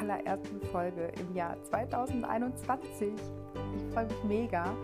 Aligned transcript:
allerersten 0.00 0.60
Folge 0.72 1.12
im 1.20 1.34
Jahr 1.34 1.56
2021. 1.64 3.12
Ich 3.76 3.94
freue 3.94 4.06
mich 4.06 4.24
mega. 4.24 4.74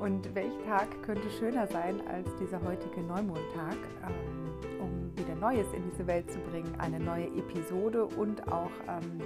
Und 0.00 0.32
welch 0.34 0.52
Tag 0.64 0.86
könnte 1.02 1.28
schöner 1.30 1.66
sein 1.66 2.00
als 2.06 2.28
dieser 2.36 2.60
heutige 2.62 3.00
Neumondtag, 3.00 3.76
ähm, 4.06 4.80
um 4.80 5.16
wieder 5.16 5.34
Neues 5.34 5.66
in 5.72 5.82
diese 5.90 6.06
Welt 6.06 6.30
zu 6.30 6.38
bringen, 6.38 6.72
eine 6.78 7.00
neue 7.00 7.26
Episode 7.26 8.04
und 8.04 8.46
auch 8.52 8.70
ähm, 8.86 9.20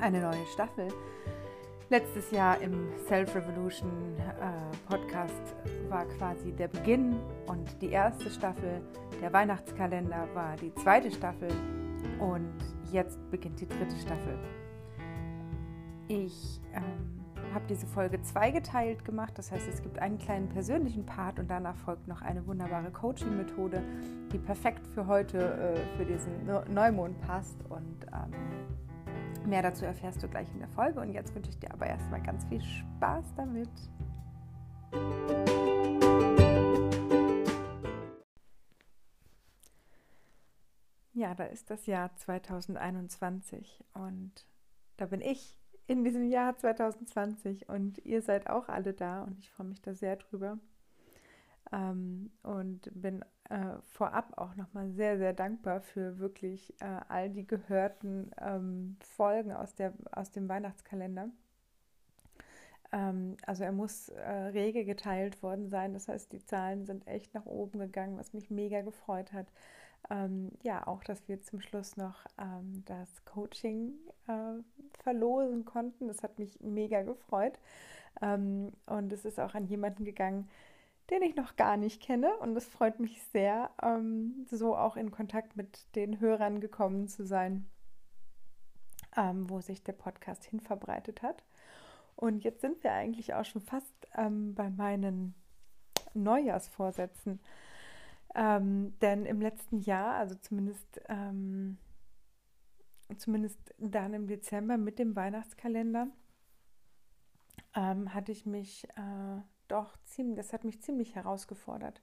eine 0.00 0.22
neue 0.22 0.46
Staffel. 0.54 0.88
Letztes 1.90 2.30
Jahr 2.30 2.58
im 2.62 2.88
Self 3.06 3.34
Revolution 3.34 3.90
äh, 4.18 4.90
Podcast 4.90 5.54
war 5.90 6.06
quasi 6.16 6.50
der 6.52 6.68
Beginn 6.68 7.16
und 7.46 7.68
die 7.82 7.90
erste 7.90 8.30
Staffel. 8.30 8.80
Der 9.20 9.32
Weihnachtskalender 9.34 10.26
war 10.32 10.56
die 10.56 10.74
zweite 10.76 11.10
Staffel 11.10 11.48
und 12.18 12.73
jetzt 12.92 13.18
beginnt 13.30 13.60
die 13.60 13.68
dritte 13.68 13.96
Staffel. 13.96 14.38
Ich 16.08 16.60
ähm, 16.74 17.24
habe 17.54 17.64
diese 17.68 17.86
Folge 17.86 18.20
zweigeteilt 18.22 19.04
gemacht, 19.04 19.32
das 19.36 19.50
heißt, 19.50 19.66
es 19.68 19.82
gibt 19.82 19.98
einen 19.98 20.18
kleinen 20.18 20.48
persönlichen 20.48 21.06
Part 21.06 21.38
und 21.38 21.48
danach 21.50 21.76
folgt 21.76 22.08
noch 22.08 22.20
eine 22.20 22.46
wunderbare 22.46 22.90
Coaching-Methode, 22.90 23.82
die 24.32 24.38
perfekt 24.38 24.86
für 24.86 25.06
heute, 25.06 25.38
äh, 25.38 25.96
für 25.96 26.04
diesen 26.04 26.46
Neumond 26.72 27.20
passt 27.22 27.56
und 27.68 28.06
ähm, 28.12 29.48
mehr 29.48 29.62
dazu 29.62 29.84
erfährst 29.84 30.22
du 30.22 30.28
gleich 30.28 30.48
in 30.52 30.58
der 30.58 30.68
Folge 30.68 31.00
und 31.00 31.12
jetzt 31.12 31.34
wünsche 31.34 31.50
ich 31.50 31.58
dir 31.58 31.72
aber 31.72 31.86
erstmal 31.86 32.22
ganz 32.22 32.44
viel 32.46 32.60
Spaß 32.60 33.34
damit. 33.36 33.70
Da 41.36 41.44
ist 41.44 41.70
das 41.70 41.86
Jahr 41.86 42.14
2021 42.16 43.84
und 43.94 44.46
da 44.96 45.06
bin 45.06 45.20
ich 45.20 45.58
in 45.86 46.04
diesem 46.04 46.28
Jahr 46.28 46.56
2020 46.56 47.68
und 47.68 47.98
ihr 48.04 48.22
seid 48.22 48.48
auch 48.48 48.68
alle 48.68 48.92
da 48.92 49.22
und 49.22 49.38
ich 49.38 49.50
freue 49.50 49.66
mich 49.66 49.82
da 49.82 49.94
sehr 49.94 50.16
drüber. 50.16 50.58
Ähm, 51.72 52.30
und 52.42 52.90
bin 52.94 53.24
äh, 53.48 53.78
vorab 53.82 54.38
auch 54.38 54.54
nochmal 54.54 54.90
sehr, 54.90 55.18
sehr 55.18 55.32
dankbar 55.32 55.80
für 55.80 56.18
wirklich 56.18 56.74
äh, 56.80 57.00
all 57.08 57.30
die 57.30 57.46
gehörten 57.46 58.30
ähm, 58.40 58.96
Folgen 59.00 59.52
aus, 59.52 59.74
der, 59.74 59.92
aus 60.12 60.30
dem 60.30 60.48
Weihnachtskalender. 60.48 61.30
Ähm, 62.92 63.36
also 63.46 63.64
er 63.64 63.72
muss 63.72 64.08
äh, 64.10 64.30
rege 64.30 64.84
geteilt 64.84 65.42
worden 65.42 65.68
sein, 65.68 65.94
das 65.94 66.06
heißt 66.06 66.32
die 66.32 66.44
Zahlen 66.44 66.84
sind 66.84 67.06
echt 67.06 67.34
nach 67.34 67.46
oben 67.46 67.78
gegangen, 67.78 68.18
was 68.18 68.34
mich 68.34 68.50
mega 68.50 68.82
gefreut 68.82 69.32
hat 69.32 69.46
ähm, 70.10 70.50
ja 70.62 70.86
auch, 70.86 71.02
dass 71.04 71.28
wir 71.28 71.40
zum 71.40 71.60
Schluss 71.60 71.96
noch 71.96 72.26
ähm, 72.38 72.82
das 72.86 73.24
Coaching 73.24 73.92
äh, 74.26 74.62
verlosen 75.02 75.64
konnten. 75.64 76.08
Das 76.08 76.22
hat 76.22 76.38
mich 76.38 76.60
mega 76.60 77.02
gefreut. 77.02 77.58
Ähm, 78.20 78.72
und 78.86 79.12
es 79.12 79.24
ist 79.24 79.40
auch 79.40 79.54
an 79.54 79.66
jemanden 79.66 80.04
gegangen, 80.04 80.48
den 81.10 81.22
ich 81.22 81.36
noch 81.36 81.56
gar 81.56 81.76
nicht 81.76 82.02
kenne. 82.02 82.36
Und 82.38 82.56
es 82.56 82.66
freut 82.66 83.00
mich 83.00 83.22
sehr, 83.32 83.70
ähm, 83.82 84.46
so 84.50 84.76
auch 84.76 84.96
in 84.96 85.10
Kontakt 85.10 85.56
mit 85.56 85.94
den 85.94 86.20
Hörern 86.20 86.60
gekommen 86.60 87.08
zu 87.08 87.24
sein, 87.24 87.66
ähm, 89.16 89.48
wo 89.48 89.60
sich 89.60 89.82
der 89.82 89.92
Podcast 89.92 90.44
hin 90.44 90.60
verbreitet 90.60 91.22
hat. 91.22 91.44
Und 92.16 92.44
jetzt 92.44 92.60
sind 92.60 92.82
wir 92.84 92.92
eigentlich 92.92 93.34
auch 93.34 93.44
schon 93.44 93.62
fast 93.62 93.92
ähm, 94.16 94.54
bei 94.54 94.70
meinen 94.70 95.34
Neujahrsvorsätzen. 96.14 97.40
Ähm, 98.34 98.98
denn 99.00 99.26
im 99.26 99.40
letzten 99.40 99.78
Jahr, 99.78 100.14
also 100.14 100.34
zumindest, 100.34 101.00
ähm, 101.08 101.78
zumindest 103.16 103.74
dann 103.78 104.12
im 104.12 104.26
Dezember 104.26 104.76
mit 104.76 104.98
dem 104.98 105.14
Weihnachtskalender, 105.14 106.08
ähm, 107.74 108.12
hatte 108.12 108.32
ich 108.32 108.46
mich 108.46 108.88
äh, 108.96 109.40
doch 109.68 109.96
ziemlich, 110.04 110.36
das 110.36 110.52
hat 110.52 110.64
mich 110.64 110.82
ziemlich 110.82 111.14
herausgefordert. 111.14 112.02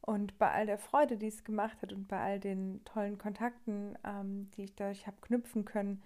Und 0.00 0.38
bei 0.38 0.50
all 0.50 0.66
der 0.66 0.78
Freude, 0.78 1.18
die 1.18 1.26
es 1.26 1.44
gemacht 1.44 1.82
hat 1.82 1.92
und 1.92 2.08
bei 2.08 2.20
all 2.20 2.40
den 2.40 2.84
tollen 2.84 3.18
Kontakten, 3.18 3.98
ähm, 4.04 4.50
die 4.52 4.64
ich 4.64 4.74
dadurch 4.76 5.06
habe 5.06 5.20
knüpfen 5.20 5.64
können, 5.64 6.02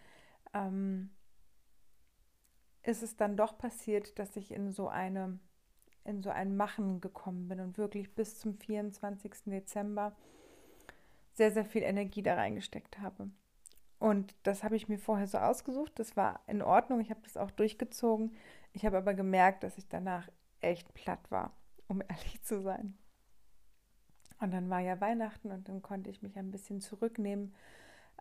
ähm, 0.55 1.11
ist 2.83 3.03
es 3.03 3.17
dann 3.17 3.37
doch 3.37 3.59
passiert, 3.59 4.19
dass 4.19 4.35
ich 4.37 4.51
in 4.51 4.73
so 4.73 4.89
eine 4.89 5.39
in 6.05 6.23
so 6.23 6.31
ein 6.31 6.57
Machen 6.57 7.01
gekommen 7.01 7.49
bin 7.49 7.61
und 7.61 7.79
wirklich 7.79 8.15
bis 8.15 8.39
zum 8.39 8.57
24. 8.59 9.33
Dezember 9.47 10.15
sehr, 11.35 11.51
sehr 11.51 11.65
viel 11.65 11.83
Energie 11.83 12.23
da 12.23 12.35
reingesteckt 12.35 12.99
habe. 12.99 13.31
Und 13.99 14.35
das 14.43 14.65
habe 14.65 14.75
ich 14.75 14.89
mir 14.89 14.99
vorher 14.99 15.29
so 15.29 15.39
ausgesucht. 15.39 15.93
Das 15.97 16.17
war 16.17 16.41
in 16.47 16.61
Ordnung. 16.61 17.01
Ich 17.01 17.11
habe 17.11 17.21
das 17.23 17.37
auch 17.37 17.53
durchgezogen. 17.53 18.35
Ich 18.73 18.85
habe 18.85 18.99
aber 18.99 19.15
gemerkt, 19.15 19.63
dass 19.63 19.79
ich 19.79 19.89
danach 19.89 20.29
echt 20.61 20.93
platt 20.95 21.31
war, 21.31 21.53
um 21.87 22.01
ehrlich 22.09 22.43
zu 22.43 22.61
sein. 22.61 22.99
Und 24.41 24.53
dann 24.53 24.69
war 24.71 24.81
ja 24.81 25.01
Weihnachten 25.01 25.53
und 25.53 25.69
dann 25.69 25.83
konnte 25.83 26.11
ich 26.11 26.21
mich 26.21 26.37
ein 26.37 26.51
bisschen 26.51 26.81
zurücknehmen 26.81 27.55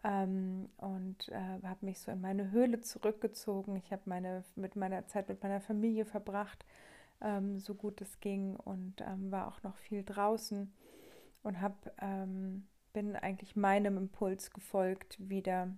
ähm, 0.03 0.69
und 0.77 1.29
äh, 1.29 1.59
habe 1.63 1.83
mich 1.85 1.99
so 1.99 2.11
in 2.11 2.21
meine 2.21 2.51
Höhle 2.51 2.81
zurückgezogen. 2.81 3.75
Ich 3.75 3.91
habe 3.91 4.03
meine 4.05 4.43
mit 4.55 4.75
meiner 4.75 5.07
Zeit 5.07 5.29
mit 5.29 5.41
meiner 5.41 5.61
Familie 5.61 6.05
verbracht 6.05 6.63
ähm, 7.21 7.59
so 7.59 7.75
gut 7.75 8.01
es 8.01 8.19
ging 8.19 8.55
und 8.55 9.01
ähm, 9.01 9.31
war 9.31 9.47
auch 9.47 9.63
noch 9.63 9.77
viel 9.77 10.03
draußen 10.03 10.73
und 11.43 11.61
hab, 11.61 11.91
ähm, 12.01 12.67
bin 12.93 13.15
eigentlich 13.15 13.55
meinem 13.55 13.97
Impuls 13.97 14.51
gefolgt, 14.51 15.17
wieder, 15.19 15.69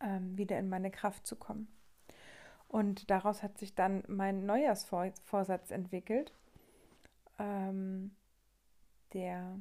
ähm, 0.00 0.36
wieder 0.36 0.58
in 0.58 0.68
meine 0.68 0.90
Kraft 0.90 1.26
zu 1.26 1.36
kommen. 1.36 1.68
Und 2.68 3.10
daraus 3.10 3.42
hat 3.42 3.58
sich 3.58 3.74
dann 3.74 4.02
mein 4.08 4.46
Neujahrsvorsatz 4.46 5.70
entwickelt, 5.70 6.32
ähm, 7.38 8.16
der, 9.12 9.60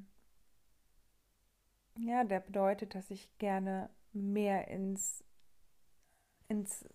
ja, 1.99 2.23
der 2.23 2.39
bedeutet, 2.39 2.95
dass 2.95 3.11
ich 3.11 3.29
gerne 3.37 3.89
mehr 4.13 4.67
ins, 4.67 5.23
ins 6.47 6.85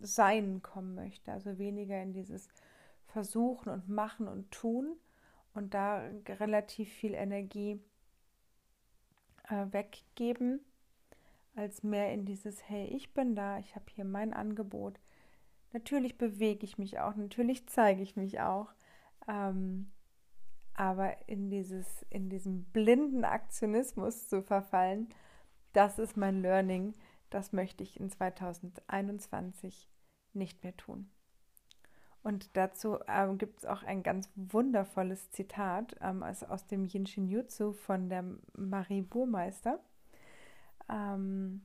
sein 0.00 0.62
kommen 0.62 0.94
möchte. 0.94 1.32
Also 1.32 1.58
weniger 1.58 2.00
in 2.02 2.12
dieses 2.12 2.48
Versuchen 3.06 3.70
und 3.70 3.88
Machen 3.88 4.28
und 4.28 4.50
Tun 4.50 4.96
und 5.54 5.74
da 5.74 6.02
relativ 6.28 6.92
viel 6.92 7.14
Energie 7.14 7.80
äh, 9.48 9.66
weggeben, 9.70 10.60
als 11.54 11.82
mehr 11.82 12.12
in 12.12 12.24
dieses, 12.24 12.68
hey, 12.68 12.86
ich 12.86 13.12
bin 13.14 13.34
da, 13.34 13.58
ich 13.58 13.74
habe 13.74 13.86
hier 13.94 14.04
mein 14.04 14.32
Angebot. 14.32 15.00
Natürlich 15.72 16.16
bewege 16.16 16.64
ich 16.64 16.78
mich 16.78 17.00
auch, 17.00 17.16
natürlich 17.16 17.66
zeige 17.66 18.02
ich 18.02 18.16
mich 18.16 18.40
auch. 18.40 18.72
Ähm, 19.26 19.90
aber 20.74 21.16
in 21.28 21.50
dieses, 21.50 22.06
in 22.08 22.30
diesem 22.30 22.64
blinden 22.66 23.24
Aktionismus 23.24 24.28
zu 24.28 24.42
verfallen, 24.42 25.08
das 25.72 25.98
ist 25.98 26.16
mein 26.16 26.40
Learning 26.40 26.94
das 27.30 27.52
möchte 27.52 27.82
ich 27.82 27.98
in 27.98 28.10
2021 28.10 29.88
nicht 30.32 30.62
mehr 30.62 30.76
tun. 30.76 31.10
Und 32.22 32.56
dazu 32.56 32.98
ähm, 33.06 33.38
gibt 33.38 33.60
es 33.60 33.64
auch 33.64 33.82
ein 33.82 34.02
ganz 34.02 34.30
wundervolles 34.34 35.30
Zitat 35.30 35.96
ähm, 36.00 36.22
aus, 36.22 36.42
aus 36.42 36.66
dem 36.66 36.84
Yinshin 36.84 37.28
Jutsu 37.28 37.72
von 37.72 38.08
der 38.08 38.24
Marie 38.54 39.02
Burmeister, 39.02 39.78
ähm, 40.88 41.64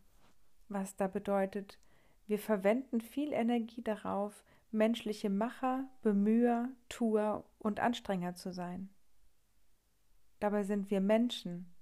was 0.70 0.96
da 0.96 1.08
bedeutet, 1.08 1.80
wir 2.28 2.40
verwenden 2.40 3.02
viel 3.02 3.34
Energie 3.34 3.82
darauf, 3.82 4.44
menschliche 4.72 5.30
Macher, 5.30 5.86
Bemüher, 6.02 6.70
Tuer 6.88 7.44
und 7.60 7.80
Anstrenger 7.80 8.36
zu 8.36 8.54
sein. 8.54 8.90
Dabei 10.40 10.64
sind 10.64 10.90
wir 10.90 11.02
Menschen, 11.02 11.74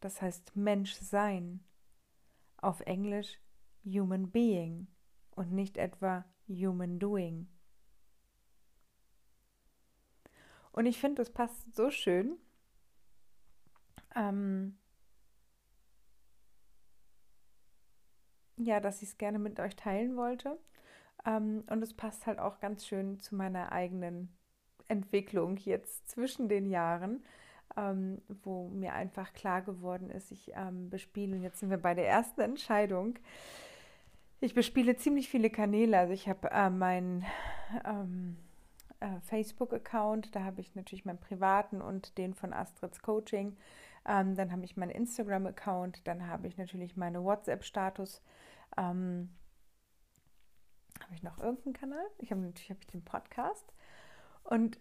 das 0.00 0.20
heißt 0.20 0.56
Menschsein 0.56 1.60
auf 2.58 2.80
Englisch 2.80 3.38
Human 3.84 4.30
Being 4.30 4.88
und 5.34 5.52
nicht 5.52 5.76
etwa 5.76 6.24
Human 6.48 6.98
Doing. 6.98 7.48
Und 10.72 10.86
ich 10.86 10.98
finde, 10.98 11.22
das 11.22 11.30
passt 11.30 11.74
so 11.74 11.90
schön. 11.90 12.38
Ähm, 14.14 14.78
ja, 18.56 18.80
dass 18.80 19.02
ich 19.02 19.10
es 19.10 19.18
gerne 19.18 19.38
mit 19.38 19.58
euch 19.60 19.76
teilen 19.76 20.16
wollte. 20.16 20.58
Ähm, 21.24 21.64
und 21.68 21.82
es 21.82 21.94
passt 21.94 22.26
halt 22.26 22.38
auch 22.38 22.60
ganz 22.60 22.86
schön 22.86 23.18
zu 23.20 23.34
meiner 23.34 23.72
eigenen 23.72 24.36
Entwicklung 24.88 25.56
jetzt 25.58 26.08
zwischen 26.08 26.48
den 26.48 26.70
Jahren 26.70 27.24
ähm, 27.78 28.20
wo 28.42 28.68
mir 28.68 28.92
einfach 28.94 29.32
klar 29.32 29.62
geworden 29.62 30.10
ist, 30.10 30.32
ich 30.32 30.52
ähm, 30.54 30.90
bespiele, 30.90 31.36
und 31.36 31.42
jetzt 31.42 31.60
sind 31.60 31.70
wir 31.70 31.78
bei 31.78 31.94
der 31.94 32.08
ersten 32.08 32.40
Entscheidung, 32.40 33.18
ich 34.40 34.54
bespiele 34.54 34.96
ziemlich 34.96 35.28
viele 35.28 35.50
Kanäle. 35.50 35.98
Also 35.98 36.12
ich 36.12 36.28
habe 36.28 36.50
äh, 36.50 36.70
mein, 36.70 37.24
ähm, 37.84 38.36
äh, 39.00 39.20
Facebook-Account. 39.20 40.34
Da 40.34 40.44
habe 40.44 40.60
ich 40.60 40.74
natürlich 40.74 41.04
meinen 41.04 41.20
privaten 41.20 41.80
und 41.80 42.18
den 42.18 42.34
von 42.34 42.52
Astrids 42.52 43.00
Coaching. 43.02 43.56
Ähm, 44.06 44.34
dann 44.34 44.52
habe 44.52 44.64
ich 44.64 44.76
meinen 44.76 44.90
Instagram-Account. 44.90 46.06
Dann 46.06 46.26
habe 46.26 46.46
ich 46.46 46.56
natürlich 46.56 46.96
meine 46.96 47.22
WhatsApp-Status. 47.22 48.22
Ähm, 48.76 49.30
habe 51.02 51.14
ich 51.14 51.22
noch 51.22 51.38
irgendeinen 51.38 51.74
Kanal? 51.74 52.04
Ich 52.18 52.30
habe 52.30 52.40
natürlich 52.40 52.70
hab 52.70 52.80
ich 52.80 52.86
den 52.86 53.04
Podcast. 53.04 53.72
Und 54.44 54.78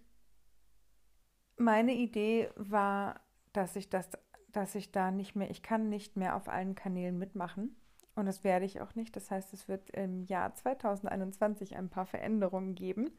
meine 1.58 1.94
Idee 1.94 2.50
war, 2.56 3.22
dass 3.54 3.76
ich 3.76 3.90
das, 3.90 4.10
dass 4.52 4.76
ich 4.76 4.92
da 4.92 5.12
nicht 5.12 5.36
mehr, 5.36 5.50
ich 5.50 5.62
kann 5.62 5.90
nicht 5.90 6.16
mehr 6.16 6.36
auf 6.36 6.48
allen 6.48 6.76
Kanälen 6.76 7.18
mitmachen. 7.18 7.76
Und 8.16 8.26
das 8.26 8.44
werde 8.44 8.66
ich 8.66 8.82
auch 8.82 8.96
nicht. 8.96 9.16
Das 9.16 9.30
heißt, 9.30 9.54
es 9.54 9.68
wird 9.68 9.92
im 9.92 10.24
Jahr 10.24 10.54
2021 10.54 11.76
ein 11.76 11.90
paar 11.90 12.08
Veränderungen 12.08 12.74
geben. 12.74 13.12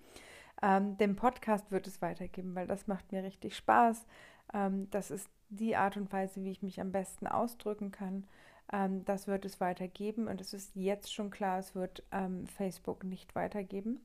Ähm, 0.61 0.97
den 0.99 1.15
Podcast 1.15 1.71
wird 1.71 1.87
es 1.87 2.03
weitergeben, 2.03 2.57
weil 2.57 2.67
das 2.67 2.89
macht 2.89 3.13
mir 3.13 3.23
richtig 3.23 3.57
Spaß. 3.57 4.07
Ähm, 4.53 4.91
das 4.91 5.13
ist 5.13 5.31
die 5.51 5.77
Art 5.77 5.97
und 5.97 6.13
Weise, 6.13 6.43
wie 6.43 6.51
ich 6.51 6.63
mich 6.63 6.81
am 6.81 6.91
besten 6.91 7.29
ausdrücken 7.29 7.93
kann. 7.93 8.27
Ähm, 8.73 9.05
das 9.05 9.29
wird 9.29 9.45
es 9.45 9.61
weitergeben 9.61 10.27
und 10.27 10.41
es 10.41 10.53
ist 10.53 10.75
jetzt 10.75 11.13
schon 11.13 11.31
klar, 11.31 11.59
es 11.59 11.75
wird 11.75 12.03
ähm, 12.13 12.47
Facebook 12.47 13.05
nicht 13.05 13.35
weitergeben, 13.35 14.01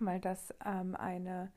weil 0.00 0.20
das 0.20 0.54
ähm, 0.64 0.96
eine 0.96 1.52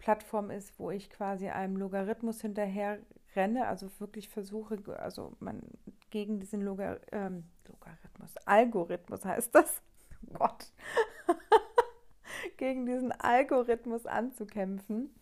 Plattform 0.00 0.50
ist, 0.50 0.78
wo 0.78 0.90
ich 0.90 1.10
quasi 1.10 1.48
einem 1.48 1.76
Logarithmus 1.76 2.40
hinterher 2.40 2.98
renne, 3.36 3.68
also 3.68 3.88
wirklich 4.00 4.28
versuche, 4.28 4.78
also 4.98 5.36
man 5.38 5.60
gegen 6.08 6.40
diesen 6.40 6.62
Logar 6.62 6.98
ähm, 7.12 7.44
Logarithmus, 7.68 8.34
Algorithmus 8.46 9.24
heißt 9.24 9.54
das, 9.54 9.82
oh 10.26 10.38
Gott, 10.38 10.72
gegen 12.56 12.86
diesen 12.86 13.12
Algorithmus 13.12 14.06
anzukämpfen. 14.06 15.14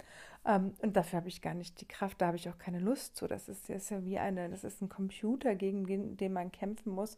Ähm, 0.47 0.75
und 0.81 0.97
dafür 0.97 1.19
habe 1.19 1.29
ich 1.29 1.43
gar 1.43 1.55
nicht 1.55 1.81
die 1.81 1.89
Kraft, 1.89 2.21
da 2.21 2.29
habe 2.29 2.37
ich 2.37 2.49
auch 2.49 2.59
keine 2.59 2.79
Lust 2.79 3.17
zu. 3.17 3.27
Das 3.27 3.49
ist, 3.49 3.69
das 3.69 3.83
ist 3.83 3.91
ja 3.91 4.05
wie 4.05 4.19
eine, 4.19 4.49
das 4.49 4.65
ist 4.65 4.81
ein 4.81 4.89
Computer, 4.89 5.57
gegen 5.57 5.87
den, 5.87 6.17
den 6.17 6.33
man 6.33 6.53
kämpfen 6.53 6.93
muss. 6.93 7.17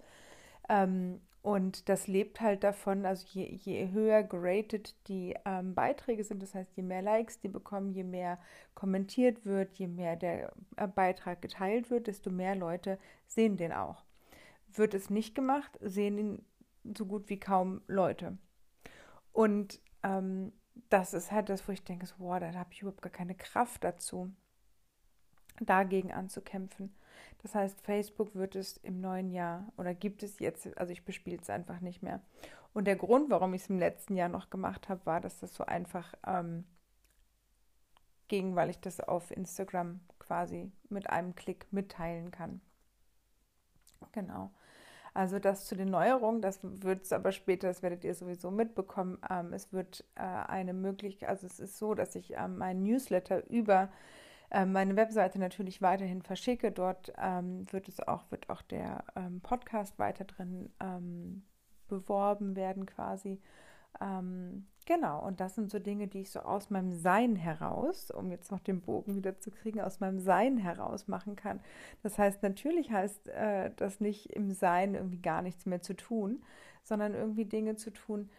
Ähm, 0.68 1.20
und 1.42 1.88
das 1.88 2.06
lebt 2.06 2.40
halt 2.42 2.64
davon, 2.64 3.06
also 3.06 3.26
je, 3.28 3.46
je 3.46 3.90
höher 3.92 4.22
geratet 4.22 4.94
die 5.08 5.34
ähm, 5.46 5.74
Beiträge 5.74 6.22
sind, 6.22 6.42
das 6.42 6.54
heißt, 6.54 6.76
je 6.76 6.82
mehr 6.82 7.00
Likes 7.00 7.40
die 7.40 7.48
bekommen, 7.48 7.92
je 7.92 8.04
mehr 8.04 8.38
kommentiert 8.74 9.46
wird, 9.46 9.74
je 9.76 9.86
mehr 9.86 10.16
der 10.16 10.52
äh, 10.76 10.86
Beitrag 10.86 11.40
geteilt 11.40 11.90
wird, 11.90 12.08
desto 12.08 12.30
mehr 12.30 12.54
Leute 12.56 12.98
sehen 13.26 13.56
den 13.56 13.72
auch. 13.72 14.04
Wird 14.68 14.92
es 14.92 15.08
nicht 15.08 15.34
gemacht, 15.34 15.78
sehen 15.80 16.18
ihn 16.18 16.44
so 16.96 17.06
gut 17.06 17.30
wie 17.30 17.40
kaum 17.40 17.80
Leute. 17.86 18.36
Und 19.32 19.80
ähm, 20.02 20.52
das 20.90 21.14
ist 21.14 21.32
halt 21.32 21.48
das, 21.48 21.66
wo 21.66 21.72
ich 21.72 21.84
denke, 21.84 22.06
wow, 22.18 22.38
da 22.38 22.52
habe 22.52 22.72
ich 22.72 22.82
überhaupt 22.82 23.02
gar 23.02 23.12
keine 23.12 23.34
Kraft 23.34 23.82
dazu, 23.82 24.30
dagegen 25.60 26.12
anzukämpfen. 26.12 26.94
Das 27.42 27.54
heißt, 27.54 27.80
Facebook 27.80 28.34
wird 28.34 28.56
es 28.56 28.76
im 28.78 29.00
neuen 29.00 29.30
Jahr 29.30 29.72
oder 29.76 29.94
gibt 29.94 30.22
es 30.22 30.38
jetzt, 30.38 30.76
also 30.78 30.92
ich 30.92 31.04
bespiele 31.04 31.38
es 31.40 31.50
einfach 31.50 31.80
nicht 31.80 32.02
mehr. 32.02 32.20
Und 32.72 32.86
der 32.86 32.96
Grund, 32.96 33.30
warum 33.30 33.54
ich 33.54 33.62
es 33.62 33.70
im 33.70 33.78
letzten 33.78 34.16
Jahr 34.16 34.28
noch 34.28 34.50
gemacht 34.50 34.88
habe, 34.88 35.04
war, 35.06 35.20
dass 35.20 35.40
das 35.40 35.54
so 35.54 35.64
einfach 35.64 36.14
ähm, 36.26 36.64
ging, 38.28 38.54
weil 38.54 38.70
ich 38.70 38.78
das 38.80 39.00
auf 39.00 39.30
Instagram 39.30 40.00
quasi 40.18 40.70
mit 40.88 41.10
einem 41.10 41.34
Klick 41.34 41.66
mitteilen 41.72 42.30
kann. 42.30 42.60
Genau. 44.12 44.52
Also 45.12 45.40
das 45.40 45.66
zu 45.66 45.74
den 45.74 45.90
Neuerungen, 45.90 46.40
das 46.40 46.60
wird 46.62 47.02
es 47.02 47.12
aber 47.12 47.32
später, 47.32 47.66
das 47.66 47.82
werdet 47.82 48.04
ihr 48.04 48.14
sowieso 48.14 48.50
mitbekommen. 48.50 49.18
Ähm, 49.28 49.52
es 49.52 49.72
wird 49.72 50.04
äh, 50.14 50.20
eine 50.20 50.72
Möglichkeit, 50.72 51.28
also 51.28 51.46
es 51.46 51.58
ist 51.58 51.78
so, 51.78 51.94
dass 51.94 52.14
ich 52.14 52.34
ähm, 52.36 52.58
meinen 52.58 52.84
Newsletter 52.84 53.48
über 53.50 53.90
meine 54.52 54.96
Webseite 54.96 55.38
natürlich 55.38 55.80
weiterhin 55.80 56.22
verschicke. 56.22 56.72
Dort 56.72 57.12
ähm, 57.18 57.66
wird 57.72 57.88
es 57.88 58.00
auch, 58.00 58.30
wird 58.30 58.50
auch 58.50 58.62
der 58.62 59.04
ähm, 59.16 59.40
Podcast 59.40 59.98
weiter 59.98 60.24
drin 60.24 60.70
ähm, 60.80 61.42
beworben 61.88 62.56
werden 62.56 62.86
quasi. 62.86 63.40
Ähm, 64.00 64.66
genau, 64.86 65.24
und 65.26 65.40
das 65.40 65.54
sind 65.54 65.70
so 65.70 65.78
Dinge, 65.78 66.08
die 66.08 66.20
ich 66.20 66.30
so 66.30 66.40
aus 66.40 66.70
meinem 66.70 66.92
Sein 66.92 67.36
heraus, 67.36 68.10
um 68.10 68.30
jetzt 68.30 68.50
noch 68.50 68.60
den 68.60 68.80
Bogen 68.80 69.16
wieder 69.16 69.38
zu 69.38 69.50
kriegen, 69.50 69.80
aus 69.80 70.00
meinem 70.00 70.18
Sein 70.18 70.56
heraus 70.56 71.08
machen 71.08 71.36
kann. 71.36 71.60
Das 72.02 72.18
heißt, 72.18 72.42
natürlich 72.42 72.90
heißt 72.90 73.28
äh, 73.28 73.70
das 73.76 74.00
nicht 74.00 74.30
im 74.32 74.52
Sein 74.52 74.94
irgendwie 74.94 75.20
gar 75.20 75.42
nichts 75.42 75.66
mehr 75.66 75.82
zu 75.82 75.94
tun, 75.94 76.42
sondern 76.82 77.14
irgendwie 77.14 77.44
Dinge 77.44 77.76
zu 77.76 77.90
tun, 77.92 78.30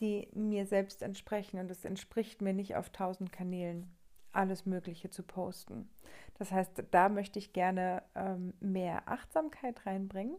die 0.00 0.28
mir 0.32 0.66
selbst 0.66 1.02
entsprechen. 1.02 1.58
Und 1.58 1.70
es 1.70 1.84
entspricht 1.84 2.42
mir 2.42 2.52
nicht 2.52 2.76
auf 2.76 2.90
tausend 2.90 3.32
Kanälen 3.32 3.90
alles 4.38 4.64
Mögliche 4.66 5.10
zu 5.10 5.22
posten. 5.24 5.90
Das 6.38 6.52
heißt, 6.52 6.84
da 6.92 7.08
möchte 7.08 7.40
ich 7.40 7.52
gerne 7.52 8.02
ähm, 8.14 8.54
mehr 8.60 9.08
Achtsamkeit 9.08 9.84
reinbringen. 9.84 10.36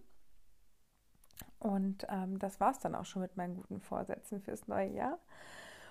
Und 1.59 2.07
ähm, 2.09 2.39
das 2.39 2.59
war 2.61 2.71
es 2.71 2.79
dann 2.79 2.95
auch 2.95 3.05
schon 3.05 3.21
mit 3.21 3.35
meinen 3.35 3.55
guten 3.55 3.81
Vorsätzen 3.81 4.41
fürs 4.41 4.67
neue 4.67 4.89
Jahr. 4.89 5.19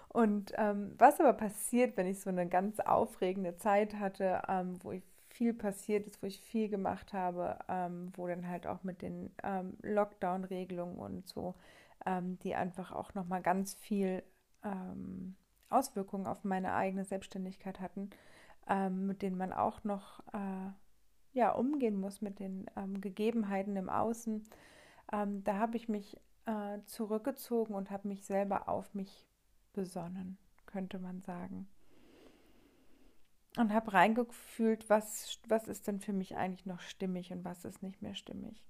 Und 0.09 0.53
ähm, 0.57 0.95
was 0.97 1.21
aber 1.21 1.35
passiert, 1.35 1.99
wenn 1.99 2.07
ich 2.07 2.21
so 2.21 2.31
eine 2.31 2.49
ganz 2.49 2.81
aufregende 2.81 3.57
Zeit 3.57 3.95
hatte, 3.97 4.41
ähm, 4.49 4.83
wo 4.83 4.95
viel 5.29 5.53
passiert 5.53 6.07
ist, 6.07 6.23
wo 6.23 6.27
ich 6.27 6.41
viel 6.41 6.71
gemacht 6.71 7.13
habe, 7.13 7.59
ähm, 7.69 8.11
wo 8.17 8.27
dann 8.27 8.49
halt 8.49 8.67
auch 8.67 8.83
mit 8.83 9.03
den 9.03 9.31
ähm, 9.43 9.77
Lockdown-Regelungen 9.83 10.97
und 10.99 11.29
so, 11.29 11.55
die 12.43 12.55
einfach 12.55 12.93
auch 12.93 13.13
nochmal 13.15 13.43
ganz 13.43 13.75
viel 13.75 14.23
Auswirkungen 15.71 16.27
auf 16.27 16.45
meine 16.45 16.75
eigene 16.75 17.05
Selbstständigkeit 17.05 17.81
hatten, 17.81 18.11
ähm, 18.69 19.07
mit 19.07 19.23
denen 19.23 19.37
man 19.37 19.53
auch 19.53 19.85
noch 19.85 20.21
äh, 20.33 20.71
ja, 21.33 21.51
umgehen 21.53 21.99
muss, 22.01 22.21
mit 22.21 22.39
den 22.39 22.67
ähm, 22.77 23.01
Gegebenheiten 23.01 23.77
im 23.77 23.89
Außen. 23.89 24.45
Ähm, 25.13 25.45
da 25.45 25.59
habe 25.59 25.77
ich 25.77 25.89
mich 25.89 26.21
äh, 26.47 26.79
zurückgezogen 26.87 27.75
und 27.75 27.91
habe 27.91 28.09
mich 28.09 28.25
selber 28.25 28.69
auf 28.69 28.95
mich 28.95 29.27
besonnen, 29.73 30.39
könnte 30.67 30.99
man 30.99 31.21
sagen. 31.21 31.69
Und 33.57 33.73
habe 33.73 33.93
reingefühlt, 33.93 34.89
was, 34.89 35.39
was 35.49 35.69
ist 35.69 35.87
denn 35.89 36.01
für 36.01 36.13
mich 36.13 36.37
eigentlich 36.37 36.67
noch 36.67 36.81
stimmig 36.81 37.33
und 37.33 37.45
was 37.45 37.65
ist 37.65 37.83
nicht 37.83 38.03
mehr 38.03 38.15
stimmig. 38.15 38.65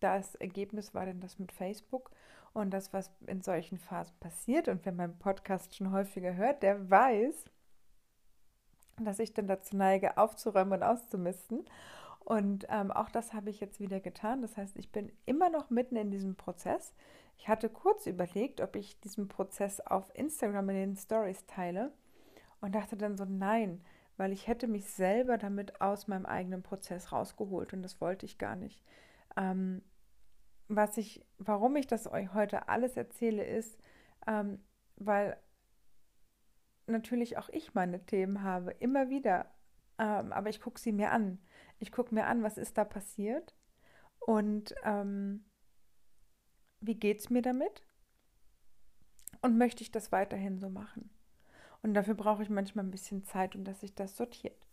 Das 0.00 0.34
Ergebnis 0.34 0.94
war 0.94 1.06
denn 1.06 1.20
das 1.20 1.38
mit 1.38 1.52
Facebook 1.52 2.10
und 2.54 2.70
das, 2.70 2.92
was 2.92 3.10
in 3.26 3.42
solchen 3.42 3.78
Phasen 3.78 4.16
passiert, 4.20 4.68
und 4.68 4.84
wer 4.84 4.92
meinen 4.92 5.18
Podcast 5.18 5.76
schon 5.76 5.92
häufiger 5.92 6.34
hört, 6.34 6.62
der 6.62 6.88
weiß, 6.88 7.44
dass 9.02 9.18
ich 9.18 9.34
dann 9.34 9.48
dazu 9.48 9.76
neige, 9.76 10.16
aufzuräumen 10.16 10.74
und 10.74 10.82
auszumisten. 10.84 11.64
Und 12.20 12.66
ähm, 12.70 12.90
auch 12.90 13.10
das 13.10 13.34
habe 13.34 13.50
ich 13.50 13.60
jetzt 13.60 13.80
wieder 13.80 14.00
getan. 14.00 14.40
Das 14.40 14.56
heißt, 14.56 14.78
ich 14.78 14.90
bin 14.92 15.12
immer 15.26 15.50
noch 15.50 15.68
mitten 15.68 15.96
in 15.96 16.10
diesem 16.10 16.36
Prozess. 16.36 16.94
Ich 17.36 17.48
hatte 17.48 17.68
kurz 17.68 18.06
überlegt, 18.06 18.60
ob 18.60 18.76
ich 18.76 19.00
diesen 19.00 19.28
Prozess 19.28 19.80
auf 19.80 20.10
Instagram 20.14 20.70
in 20.70 20.76
den 20.76 20.96
Stories 20.96 21.44
teile 21.46 21.92
und 22.60 22.74
dachte 22.74 22.96
dann 22.96 23.16
so, 23.16 23.24
nein, 23.24 23.84
weil 24.16 24.32
ich 24.32 24.46
hätte 24.46 24.68
mich 24.68 24.88
selber 24.88 25.38
damit 25.38 25.80
aus 25.80 26.06
meinem 26.06 26.24
eigenen 26.24 26.62
Prozess 26.62 27.10
rausgeholt 27.10 27.72
und 27.72 27.82
das 27.82 28.00
wollte 28.00 28.26
ich 28.26 28.38
gar 28.38 28.54
nicht. 28.54 28.80
Ähm, 29.36 29.82
was 30.68 30.96
ich, 30.96 31.24
warum 31.38 31.76
ich 31.76 31.86
das 31.86 32.10
euch 32.10 32.32
heute 32.34 32.68
alles 32.68 32.96
erzähle, 32.96 33.44
ist, 33.44 33.78
ähm, 34.26 34.62
weil 34.96 35.36
natürlich 36.86 37.38
auch 37.38 37.48
ich 37.50 37.74
meine 37.74 38.04
Themen 38.04 38.42
habe, 38.42 38.72
immer 38.72 39.10
wieder. 39.10 39.46
Ähm, 39.98 40.32
aber 40.32 40.50
ich 40.50 40.60
gucke 40.60 40.80
sie 40.80 40.92
mir 40.92 41.12
an. 41.12 41.38
Ich 41.78 41.92
gucke 41.92 42.14
mir 42.14 42.26
an, 42.26 42.42
was 42.42 42.58
ist 42.58 42.78
da 42.78 42.84
passiert 42.84 43.54
und 44.20 44.74
ähm, 44.84 45.44
wie 46.80 46.94
geht 46.94 47.20
es 47.20 47.30
mir 47.30 47.42
damit 47.42 47.86
und 49.42 49.58
möchte 49.58 49.82
ich 49.82 49.90
das 49.90 50.12
weiterhin 50.12 50.58
so 50.58 50.68
machen. 50.68 51.10
Und 51.82 51.94
dafür 51.94 52.14
brauche 52.14 52.42
ich 52.42 52.48
manchmal 52.48 52.84
ein 52.84 52.90
bisschen 52.90 53.24
Zeit, 53.24 53.54
um 53.54 53.64
dass 53.64 53.80
sich 53.80 53.94
das 53.94 54.16
sortiert. 54.16 54.66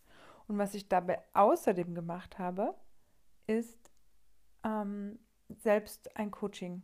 Und 0.48 0.58
was 0.58 0.74
ich 0.74 0.88
dabei 0.88 1.22
außerdem 1.34 1.94
gemacht 1.94 2.38
habe, 2.38 2.74
ist, 3.46 3.90
ähm, 4.64 5.18
selbst 5.60 6.16
ein 6.16 6.30
Coaching 6.30 6.82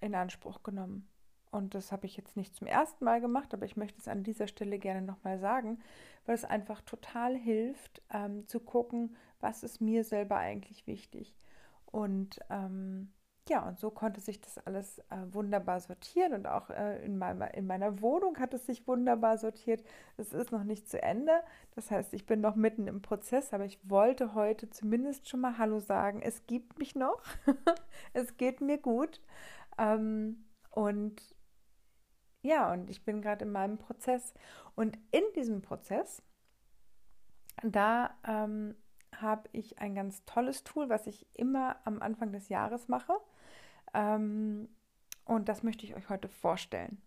in 0.00 0.14
Anspruch 0.14 0.62
genommen. 0.62 1.08
Und 1.50 1.74
das 1.74 1.92
habe 1.92 2.06
ich 2.06 2.16
jetzt 2.16 2.36
nicht 2.36 2.54
zum 2.54 2.66
ersten 2.66 3.04
Mal 3.04 3.20
gemacht, 3.20 3.54
aber 3.54 3.64
ich 3.64 3.76
möchte 3.76 3.98
es 3.98 4.08
an 4.08 4.22
dieser 4.22 4.48
Stelle 4.48 4.78
gerne 4.78 5.02
nochmal 5.02 5.38
sagen, 5.38 5.80
weil 6.26 6.34
es 6.34 6.44
einfach 6.44 6.82
total 6.82 7.36
hilft, 7.36 8.02
ähm, 8.10 8.46
zu 8.46 8.60
gucken, 8.60 9.16
was 9.40 9.62
ist 9.62 9.80
mir 9.80 10.04
selber 10.04 10.36
eigentlich 10.36 10.86
wichtig. 10.86 11.34
Und 11.86 12.38
ähm, 12.50 13.12
ja, 13.48 13.66
und 13.66 13.78
so 13.78 13.90
konnte 13.90 14.20
sich 14.20 14.40
das 14.40 14.58
alles 14.58 14.98
äh, 15.10 15.16
wunderbar 15.30 15.80
sortieren 15.80 16.34
und 16.34 16.46
auch 16.46 16.70
äh, 16.70 17.04
in, 17.04 17.18
meiner, 17.18 17.54
in 17.54 17.66
meiner 17.66 18.00
Wohnung 18.00 18.38
hat 18.38 18.54
es 18.54 18.66
sich 18.66 18.86
wunderbar 18.86 19.38
sortiert. 19.38 19.82
Es 20.16 20.32
ist 20.32 20.52
noch 20.52 20.64
nicht 20.64 20.88
zu 20.88 21.02
Ende. 21.02 21.32
Das 21.74 21.90
heißt, 21.90 22.14
ich 22.14 22.26
bin 22.26 22.40
noch 22.40 22.56
mitten 22.56 22.86
im 22.86 23.02
Prozess, 23.02 23.52
aber 23.52 23.64
ich 23.64 23.78
wollte 23.88 24.34
heute 24.34 24.70
zumindest 24.70 25.28
schon 25.28 25.40
mal 25.40 25.58
Hallo 25.58 25.80
sagen. 25.80 26.20
Es 26.22 26.46
gibt 26.46 26.78
mich 26.78 26.94
noch. 26.94 27.22
es 28.12 28.36
geht 28.36 28.60
mir 28.60 28.78
gut. 28.78 29.20
Ähm, 29.78 30.44
und 30.70 31.22
ja, 32.42 32.72
und 32.72 32.90
ich 32.90 33.04
bin 33.04 33.22
gerade 33.22 33.44
in 33.44 33.52
meinem 33.52 33.78
Prozess. 33.78 34.34
Und 34.74 34.98
in 35.10 35.24
diesem 35.34 35.62
Prozess, 35.62 36.22
da 37.62 38.10
ähm, 38.26 38.76
habe 39.16 39.48
ich 39.52 39.78
ein 39.78 39.94
ganz 39.94 40.24
tolles 40.24 40.64
Tool, 40.64 40.88
was 40.88 41.06
ich 41.06 41.26
immer 41.34 41.76
am 41.84 42.00
Anfang 42.00 42.32
des 42.32 42.48
Jahres 42.48 42.88
mache. 42.88 43.14
Ähm, 43.94 44.68
und 45.24 45.48
das 45.48 45.62
möchte 45.62 45.84
ich 45.84 45.94
euch 45.94 46.08
heute 46.08 46.28
vorstellen. 46.28 47.02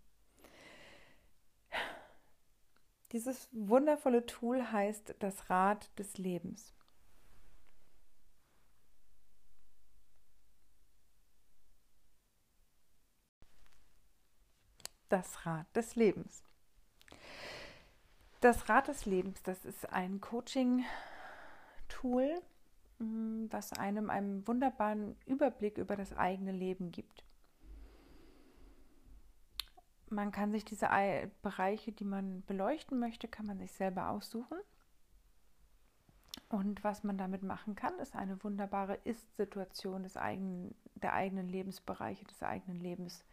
Dieses 3.11 3.49
wundervolle 3.51 4.25
Tool 4.25 4.71
heißt 4.71 5.15
das 5.19 5.49
Rad 5.49 5.89
des 5.99 6.17
Lebens. 6.17 6.73
Das 15.09 15.45
Rad 15.45 15.67
des 15.75 15.95
Lebens. 15.95 16.45
Das 18.39 18.69
Rad 18.69 18.87
des 18.87 19.05
Lebens, 19.05 19.43
das 19.43 19.65
ist 19.65 19.89
ein 19.89 20.21
Coaching-Tool, 20.21 20.81
was 23.49 23.73
einem 23.73 24.09
einen 24.09 24.47
wunderbaren 24.47 25.15
Überblick 25.25 25.77
über 25.77 25.95
das 25.95 26.15
eigene 26.15 26.51
Leben 26.51 26.91
gibt 26.91 27.23
man 30.11 30.31
kann 30.31 30.51
sich 30.51 30.65
diese 30.65 30.89
Bereiche, 31.41 31.91
die 31.91 32.03
man 32.03 32.43
beleuchten 32.45 32.99
möchte, 32.99 33.27
kann 33.27 33.45
man 33.45 33.57
sich 33.59 33.71
selber 33.71 34.09
aussuchen. 34.09 34.57
Und 36.49 36.83
was 36.83 37.03
man 37.03 37.17
damit 37.17 37.43
machen 37.43 37.75
kann, 37.75 37.97
ist 37.99 38.15
eine 38.15 38.43
wunderbare 38.43 38.95
Ist-Situation 39.05 40.03
des 40.03 40.17
eigenen, 40.17 40.75
der 40.95 41.13
eigenen 41.13 41.47
Lebensbereiche, 41.47 42.25
des 42.25 42.43
eigenen 42.43 42.81
Lebens 42.81 43.23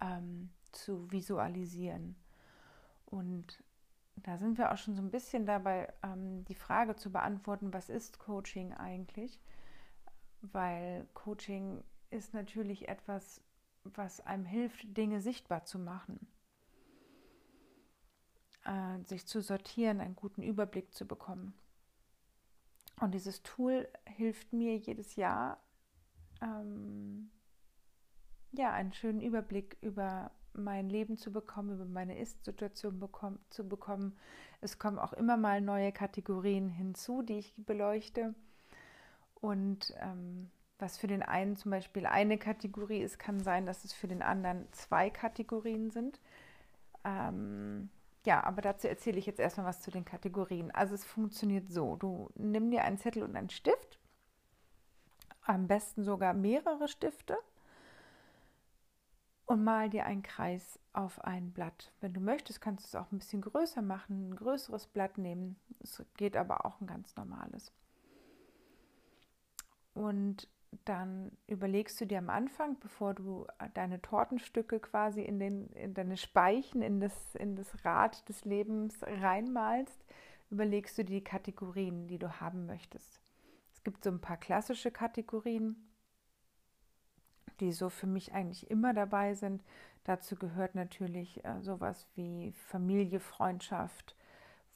ähm, 0.00 0.48
zu 0.72 1.10
visualisieren. 1.12 2.16
Und 3.04 3.62
da 4.16 4.38
sind 4.38 4.58
wir 4.58 4.72
auch 4.72 4.76
schon 4.76 4.94
so 4.94 5.02
ein 5.02 5.10
bisschen 5.10 5.46
dabei, 5.46 5.92
ähm, 6.02 6.44
die 6.46 6.54
Frage 6.54 6.96
zu 6.96 7.12
beantworten, 7.12 7.72
was 7.72 7.88
ist 7.88 8.18
Coaching 8.18 8.72
eigentlich? 8.72 9.40
Weil 10.40 11.06
Coaching 11.14 11.84
ist 12.10 12.34
natürlich 12.34 12.88
etwas, 12.88 13.42
was 13.84 14.20
einem 14.20 14.44
hilft, 14.44 14.96
Dinge 14.96 15.20
sichtbar 15.20 15.64
zu 15.64 15.78
machen, 15.78 16.26
äh, 18.64 19.02
sich 19.04 19.26
zu 19.26 19.42
sortieren, 19.42 20.00
einen 20.00 20.16
guten 20.16 20.42
Überblick 20.42 20.94
zu 20.94 21.06
bekommen. 21.06 21.54
Und 23.00 23.12
dieses 23.12 23.42
Tool 23.42 23.88
hilft 24.06 24.52
mir 24.52 24.76
jedes 24.78 25.16
Jahr, 25.16 25.60
ähm, 26.40 27.30
ja, 28.52 28.72
einen 28.72 28.92
schönen 28.92 29.20
Überblick 29.20 29.76
über 29.82 30.30
mein 30.56 30.88
Leben 30.88 31.16
zu 31.16 31.32
bekommen, 31.32 31.74
über 31.74 31.84
meine 31.84 32.18
Ist-Situation 32.18 32.98
bekommen, 32.98 33.38
zu 33.50 33.68
bekommen. 33.68 34.16
Es 34.60 34.78
kommen 34.78 34.98
auch 34.98 35.12
immer 35.12 35.36
mal 35.36 35.60
neue 35.60 35.92
Kategorien 35.92 36.68
hinzu, 36.68 37.22
die 37.22 37.38
ich 37.38 37.54
beleuchte. 37.56 38.34
Und 39.34 39.94
ähm, 40.00 40.50
was 40.78 40.98
für 40.98 41.06
den 41.06 41.22
einen 41.22 41.56
zum 41.56 41.70
Beispiel 41.70 42.06
eine 42.06 42.38
Kategorie 42.38 43.00
ist, 43.00 43.18
kann 43.18 43.40
sein, 43.40 43.66
dass 43.66 43.84
es 43.84 43.92
für 43.92 44.08
den 44.08 44.22
anderen 44.22 44.66
zwei 44.72 45.10
Kategorien 45.10 45.90
sind. 45.90 46.20
Ähm, 47.04 47.88
ja, 48.26 48.42
aber 48.42 48.60
dazu 48.60 48.88
erzähle 48.88 49.18
ich 49.18 49.26
jetzt 49.26 49.40
erstmal 49.40 49.66
was 49.66 49.80
zu 49.80 49.90
den 49.90 50.04
Kategorien. 50.04 50.70
Also 50.72 50.94
es 50.94 51.04
funktioniert 51.04 51.70
so, 51.70 51.96
du 51.96 52.28
nimm 52.34 52.70
dir 52.70 52.82
einen 52.84 52.98
Zettel 52.98 53.22
und 53.22 53.36
einen 53.36 53.50
Stift, 53.50 53.98
am 55.42 55.68
besten 55.68 56.02
sogar 56.02 56.34
mehrere 56.34 56.88
Stifte 56.88 57.38
und 59.46 59.62
mal 59.62 59.88
dir 59.88 60.04
einen 60.04 60.22
Kreis 60.22 60.78
auf 60.92 61.24
ein 61.24 61.52
Blatt. 61.52 61.92
Wenn 62.00 62.12
du 62.12 62.20
möchtest, 62.20 62.60
kannst 62.60 62.84
du 62.84 62.88
es 62.88 62.94
auch 62.96 63.10
ein 63.12 63.18
bisschen 63.18 63.42
größer 63.42 63.80
machen, 63.80 64.30
ein 64.30 64.36
größeres 64.36 64.88
Blatt 64.88 65.18
nehmen. 65.18 65.56
Es 65.80 66.04
geht 66.16 66.36
aber 66.36 66.66
auch 66.66 66.80
ein 66.80 66.86
ganz 66.86 67.14
normales. 67.16 67.72
Und 69.94 70.48
dann 70.84 71.30
überlegst 71.46 72.00
du 72.00 72.06
dir 72.06 72.18
am 72.18 72.28
Anfang, 72.28 72.78
bevor 72.80 73.14
du 73.14 73.46
deine 73.74 74.02
Tortenstücke 74.02 74.80
quasi 74.80 75.22
in, 75.22 75.38
den, 75.38 75.68
in 75.70 75.94
deine 75.94 76.16
Speichen, 76.16 76.82
in 76.82 77.00
das, 77.00 77.34
in 77.36 77.56
das 77.56 77.84
Rad 77.84 78.28
des 78.28 78.44
Lebens 78.44 78.98
reinmalst, 79.02 80.04
überlegst 80.50 80.98
du 80.98 81.04
die 81.04 81.22
Kategorien, 81.22 82.08
die 82.08 82.18
du 82.18 82.40
haben 82.40 82.66
möchtest. 82.66 83.20
Es 83.72 83.82
gibt 83.84 84.04
so 84.04 84.10
ein 84.10 84.20
paar 84.20 84.36
klassische 84.36 84.90
Kategorien, 84.90 85.88
die 87.60 87.72
so 87.72 87.88
für 87.88 88.06
mich 88.06 88.32
eigentlich 88.32 88.70
immer 88.70 88.94
dabei 88.94 89.34
sind. 89.34 89.62
Dazu 90.04 90.36
gehört 90.36 90.74
natürlich 90.74 91.44
äh, 91.44 91.60
sowas 91.62 92.06
wie 92.14 92.52
Familie, 92.52 93.20
Freundschaft, 93.20 94.14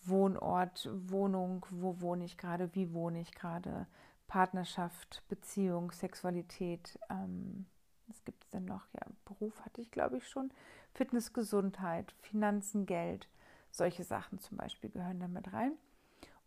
Wohnort, 0.03 0.89
Wohnung, 0.93 1.67
wo 1.71 2.01
wohne 2.01 2.25
ich 2.25 2.37
gerade, 2.39 2.75
wie 2.75 2.93
wohne 2.93 3.21
ich 3.21 3.33
gerade, 3.33 3.87
Partnerschaft, 4.27 5.23
Beziehung, 5.29 5.93
Sexualität. 5.93 6.99
Ähm, 7.11 7.67
was 8.07 8.25
gibt 8.25 8.43
es 8.45 8.51
denn 8.51 8.65
noch? 8.65 8.87
Ja, 8.93 9.07
Beruf 9.25 9.65
hatte 9.65 9.81
ich, 9.83 9.91
glaube 9.91 10.17
ich, 10.17 10.29
schon. 10.29 10.53
Fitness, 10.95 11.33
Gesundheit, 11.33 12.13
Finanzen, 12.21 12.87
Geld. 12.87 13.29
Solche 13.71 14.03
Sachen 14.03 14.39
zum 14.41 14.57
Beispiel 14.57 14.91
gehören 14.91 15.21
damit 15.21 15.53
rein. 15.53 15.73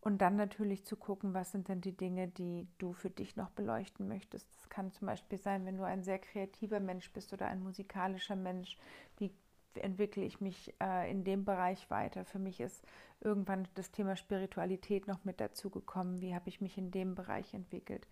Und 0.04 0.18
dann 0.18 0.36
natürlich 0.36 0.84
zu 0.84 0.98
gucken, 0.98 1.34
was 1.34 1.54
sind 1.54 1.70
denn 1.70 1.80
die 1.80 1.96
Dinge, 1.96 2.28
die 2.28 2.68
du 2.78 2.92
für 2.92 3.10
dich 3.10 3.38
noch 3.38 3.52
beleuchten 3.52 4.06
möchtest. 4.10 4.54
Das 4.54 4.68
kann 4.68 4.92
zum 4.92 5.08
Beispiel 5.08 5.38
sein, 5.38 5.66
wenn 5.66 5.78
du 5.78 5.84
ein 5.84 6.04
sehr 6.04 6.20
kreativer 6.20 6.82
Mensch 6.82 7.10
bist 7.14 7.32
oder 7.32 7.48
ein 7.48 7.64
musikalischer 7.64 8.36
Mensch. 8.36 8.78
Wie 9.18 9.32
entwickle 9.76 10.26
ich 10.26 10.42
mich 10.42 10.74
äh, 10.82 11.10
in 11.10 11.24
dem 11.24 11.46
Bereich 11.46 11.90
weiter? 11.90 12.26
Für 12.26 12.38
mich 12.38 12.60
ist 12.60 12.84
irgendwann 13.22 13.66
das 13.76 13.92
Thema 13.92 14.18
Spiritualität 14.18 15.08
noch 15.08 15.24
mit 15.24 15.40
dazu 15.40 15.70
gekommen. 15.70 16.20
Wie 16.20 16.36
habe 16.36 16.50
ich 16.50 16.60
mich 16.60 16.78
in 16.78 16.92
dem 16.92 17.16
Bereich 17.16 17.54
entwickelt? 17.54 18.06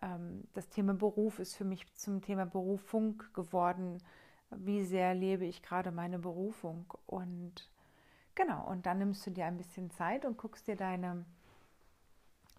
Ähm, 0.00 0.44
das 0.54 0.70
Thema 0.70 0.94
Beruf 0.94 1.38
ist 1.38 1.54
für 1.54 1.66
mich 1.66 1.84
zum 1.96 2.22
Thema 2.22 2.46
Berufung 2.46 3.22
geworden. 3.34 4.02
Wie 4.50 4.84
sehr 4.84 5.14
lebe 5.14 5.44
ich 5.44 5.62
gerade 5.62 5.90
meine 5.90 6.18
Berufung? 6.18 6.94
Und 7.04 7.68
genau, 8.36 8.68
und 8.70 8.86
dann 8.86 8.98
nimmst 8.98 9.26
du 9.26 9.30
dir 9.30 9.46
ein 9.46 9.56
bisschen 9.56 9.90
Zeit 9.90 10.24
und 10.24 10.38
guckst 10.38 10.68
dir 10.68 10.76
deine, 10.76 11.24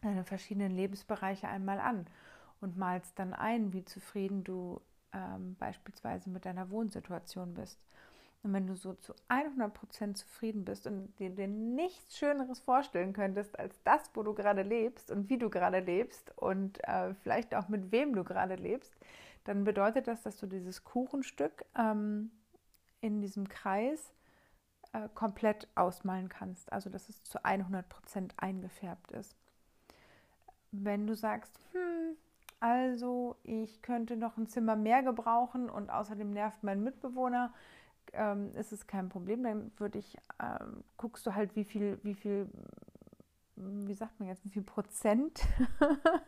deine 0.01 0.25
verschiedenen 0.25 0.75
Lebensbereiche 0.75 1.47
einmal 1.47 1.79
an 1.79 2.05
und 2.59 2.75
malst 2.77 3.17
dann 3.17 3.33
ein, 3.33 3.71
wie 3.71 3.85
zufrieden 3.85 4.43
du 4.43 4.81
ähm, 5.13 5.55
beispielsweise 5.55 6.29
mit 6.29 6.45
deiner 6.45 6.69
Wohnsituation 6.69 7.53
bist. 7.53 7.79
Und 8.43 8.53
wenn 8.53 8.67
du 8.67 8.75
so 8.75 8.93
zu 8.93 9.13
100% 9.29 10.13
zufrieden 10.13 10.63
bist 10.63 10.87
und 10.87 11.17
dir, 11.19 11.29
dir 11.29 11.47
nichts 11.47 12.17
Schöneres 12.17 12.59
vorstellen 12.59 13.13
könntest 13.13 13.57
als 13.57 13.81
das, 13.83 14.09
wo 14.13 14.23
du 14.23 14.33
gerade 14.33 14.61
lebst 14.61 15.11
und 15.11 15.29
wie 15.29 15.37
du 15.37 15.49
gerade 15.49 15.79
lebst 15.79 16.31
und 16.37 16.83
äh, 16.83 17.13
vielleicht 17.15 17.55
auch 17.55 17.67
mit 17.67 17.91
wem 17.91 18.13
du 18.13 18.23
gerade 18.23 18.55
lebst, 18.55 18.95
dann 19.43 19.63
bedeutet 19.63 20.07
das, 20.07 20.21
dass 20.23 20.37
du 20.37 20.45
dieses 20.45 20.83
Kuchenstück 20.83 21.65
ähm, 21.77 22.31
in 23.01 23.21
diesem 23.21 23.47
Kreis 23.47 24.13
äh, 24.93 25.09
komplett 25.13 25.67
ausmalen 25.75 26.29
kannst. 26.29 26.71
Also 26.71 26.89
dass 26.89 27.09
es 27.09 27.23
zu 27.23 27.39
100% 27.39 27.83
eingefärbt 28.37 29.11
ist. 29.11 29.35
Wenn 30.71 31.07
du 31.07 31.15
sagst, 31.15 31.59
hm, 31.71 32.17
also 32.59 33.35
ich 33.43 33.81
könnte 33.81 34.17
noch 34.17 34.37
ein 34.37 34.47
Zimmer 34.47 34.75
mehr 34.75 35.03
gebrauchen 35.03 35.69
und 35.69 35.89
außerdem 35.89 36.31
nervt 36.31 36.63
mein 36.63 36.83
Mitbewohner, 36.83 37.53
ähm, 38.13 38.53
ist 38.55 38.71
es 38.71 38.87
kein 38.87 39.09
Problem. 39.09 39.43
Dann 39.43 39.71
würde 39.77 39.99
ich, 39.99 40.17
ähm, 40.41 40.83
guckst 40.97 41.25
du 41.25 41.35
halt, 41.35 41.55
wie 41.55 41.65
viel, 41.65 41.99
wie 42.03 42.15
viel, 42.15 42.49
wie 43.57 43.93
sagt 43.93 44.19
man 44.19 44.29
jetzt, 44.29 44.45
wie 44.45 44.49
viel 44.49 44.63
Prozent 44.63 45.41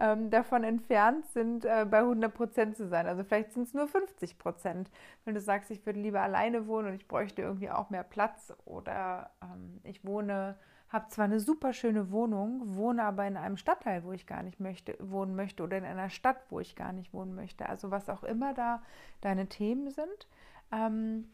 ähm, 0.00 0.30
davon 0.30 0.64
entfernt 0.64 1.26
sind, 1.26 1.64
äh, 1.64 1.86
bei 1.88 1.98
100 1.98 2.34
Prozent 2.34 2.76
zu 2.76 2.88
sein. 2.88 3.06
Also 3.06 3.22
vielleicht 3.24 3.52
sind 3.52 3.64
es 3.64 3.74
nur 3.74 3.86
50 3.86 4.38
Prozent. 4.38 4.90
Wenn 5.24 5.34
du 5.34 5.40
sagst, 5.40 5.70
ich 5.70 5.86
würde 5.86 6.00
lieber 6.00 6.20
alleine 6.20 6.66
wohnen 6.66 6.88
und 6.88 6.94
ich 6.94 7.06
bräuchte 7.06 7.42
irgendwie 7.42 7.70
auch 7.70 7.90
mehr 7.90 8.02
Platz 8.02 8.52
oder 8.64 9.30
ähm, 9.42 9.80
ich 9.84 10.04
wohne 10.04 10.56
habe 10.88 11.08
zwar 11.08 11.24
eine 11.24 11.40
super 11.40 11.72
schöne 11.72 12.12
Wohnung, 12.12 12.76
wohne 12.76 13.02
aber 13.02 13.26
in 13.26 13.36
einem 13.36 13.56
Stadtteil, 13.56 14.04
wo 14.04 14.12
ich 14.12 14.28
gar 14.28 14.44
nicht 14.44 14.60
möchte, 14.60 14.96
wohnen 15.00 15.34
möchte 15.34 15.64
oder 15.64 15.76
in 15.76 15.84
einer 15.84 16.08
Stadt, 16.08 16.36
wo 16.50 16.60
ich 16.60 16.76
gar 16.76 16.92
nicht 16.92 17.12
wohnen 17.12 17.34
möchte. 17.34 17.68
Also 17.68 17.90
was 17.90 18.08
auch 18.08 18.22
immer 18.22 18.54
da 18.54 18.80
deine 19.20 19.48
Themen 19.48 19.90
sind, 19.90 20.28
ähm, 20.70 21.28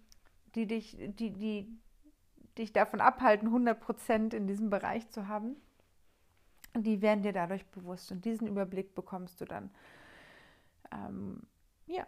die, 0.55 0.67
dich, 0.67 0.97
die, 0.99 1.31
die 1.33 1.79
dich 2.59 2.73
davon 2.73 3.01
abhalten, 3.01 3.49
100% 3.49 4.35
in 4.35 4.47
diesem 4.47 4.71
Bereich 4.71 5.09
zu 5.11 5.29
haben, 5.29 5.57
die 6.77 7.03
werden 7.03 7.23
dir 7.23 7.33
dadurch 7.33 7.67
bewusst 7.67 8.13
und 8.13 8.25
diesen 8.25 8.47
Überblick 8.47 8.95
bekommst 8.95 9.41
du 9.41 9.45
dann. 9.45 9.71
Ähm, 10.93 11.43
ja, 11.87 12.07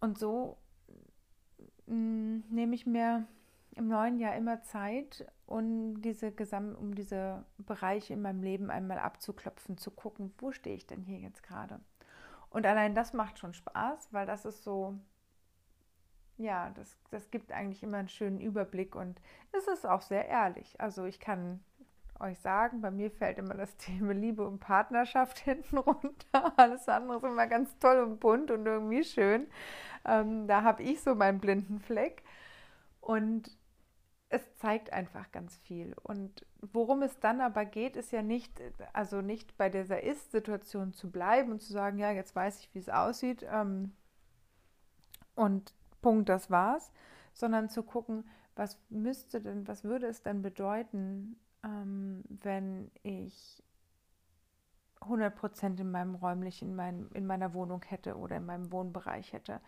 und 0.00 0.18
so 0.18 0.56
mm, 1.86 2.38
nehme 2.50 2.74
ich 2.74 2.86
mir 2.86 3.26
im 3.76 3.88
neuen 3.88 4.18
Jahr 4.18 4.34
immer 4.34 4.62
Zeit, 4.62 5.26
um 5.44 6.00
diese, 6.00 6.32
Gesam 6.32 6.74
um 6.74 6.94
diese 6.94 7.44
Bereiche 7.58 8.14
in 8.14 8.22
meinem 8.22 8.42
Leben 8.42 8.70
einmal 8.70 8.98
abzuklopfen, 8.98 9.76
zu 9.76 9.90
gucken, 9.90 10.32
wo 10.38 10.50
stehe 10.50 10.76
ich 10.76 10.86
denn 10.86 11.02
hier 11.02 11.18
jetzt 11.18 11.42
gerade. 11.42 11.78
Und 12.48 12.66
allein 12.66 12.94
das 12.94 13.12
macht 13.12 13.38
schon 13.38 13.52
Spaß, 13.52 14.12
weil 14.12 14.26
das 14.26 14.46
ist 14.46 14.64
so 14.64 14.98
ja, 16.38 16.70
das, 16.70 16.96
das 17.10 17.30
gibt 17.30 17.52
eigentlich 17.52 17.82
immer 17.82 17.98
einen 17.98 18.08
schönen 18.08 18.40
Überblick 18.40 18.94
und 18.94 19.20
es 19.52 19.66
ist 19.68 19.86
auch 19.86 20.02
sehr 20.02 20.28
ehrlich. 20.28 20.80
Also 20.80 21.04
ich 21.04 21.20
kann 21.20 21.60
euch 22.20 22.38
sagen, 22.38 22.80
bei 22.80 22.90
mir 22.90 23.10
fällt 23.10 23.38
immer 23.38 23.54
das 23.54 23.76
Thema 23.78 24.12
Liebe 24.12 24.46
und 24.46 24.58
Partnerschaft 24.58 25.38
hinten 25.44 25.78
runter. 25.78 26.52
Alles 26.56 26.88
andere 26.88 27.18
ist 27.18 27.24
immer 27.24 27.46
ganz 27.46 27.78
toll 27.78 28.00
und 28.00 28.20
bunt 28.20 28.50
und 28.50 28.66
irgendwie 28.66 29.04
schön. 29.04 29.46
Ähm, 30.04 30.46
da 30.46 30.62
habe 30.62 30.82
ich 30.82 31.00
so 31.00 31.14
meinen 31.14 31.40
blinden 31.40 31.80
Fleck. 31.80 32.22
Und 33.00 33.56
es 34.28 34.56
zeigt 34.56 34.92
einfach 34.92 35.30
ganz 35.30 35.56
viel. 35.58 35.94
Und 36.02 36.44
worum 36.60 37.02
es 37.02 37.20
dann 37.20 37.40
aber 37.40 37.64
geht, 37.64 37.94
ist 37.96 38.10
ja 38.10 38.22
nicht, 38.22 38.60
also 38.92 39.20
nicht 39.20 39.56
bei 39.56 39.68
dieser 39.68 40.02
Ist-Situation 40.02 40.92
zu 40.92 41.10
bleiben 41.10 41.52
und 41.52 41.60
zu 41.60 41.72
sagen, 41.72 41.98
ja, 41.98 42.10
jetzt 42.10 42.34
weiß 42.34 42.58
ich, 42.60 42.74
wie 42.74 42.80
es 42.80 42.88
aussieht 42.88 43.46
ähm, 43.48 43.92
und 45.36 45.72
Punkt, 46.06 46.28
das 46.28 46.52
war's, 46.52 46.92
sondern 47.32 47.68
zu 47.68 47.82
gucken, 47.82 48.22
was 48.54 48.78
müsste 48.90 49.40
denn, 49.40 49.66
was 49.66 49.82
würde 49.82 50.06
es 50.06 50.22
denn 50.22 50.40
bedeuten, 50.40 51.36
ähm, 51.64 52.22
wenn 52.28 52.92
ich 53.02 53.60
100 55.00 55.34
Prozent 55.34 55.80
in 55.80 55.90
meinem 55.90 56.14
räumlichen, 56.14 56.68
in, 56.68 56.76
mein, 56.76 57.10
in 57.12 57.26
meiner 57.26 57.54
Wohnung 57.54 57.82
hätte 57.88 58.16
oder 58.18 58.36
in 58.36 58.46
meinem 58.46 58.70
Wohnbereich 58.70 59.32
hätte. 59.32 59.60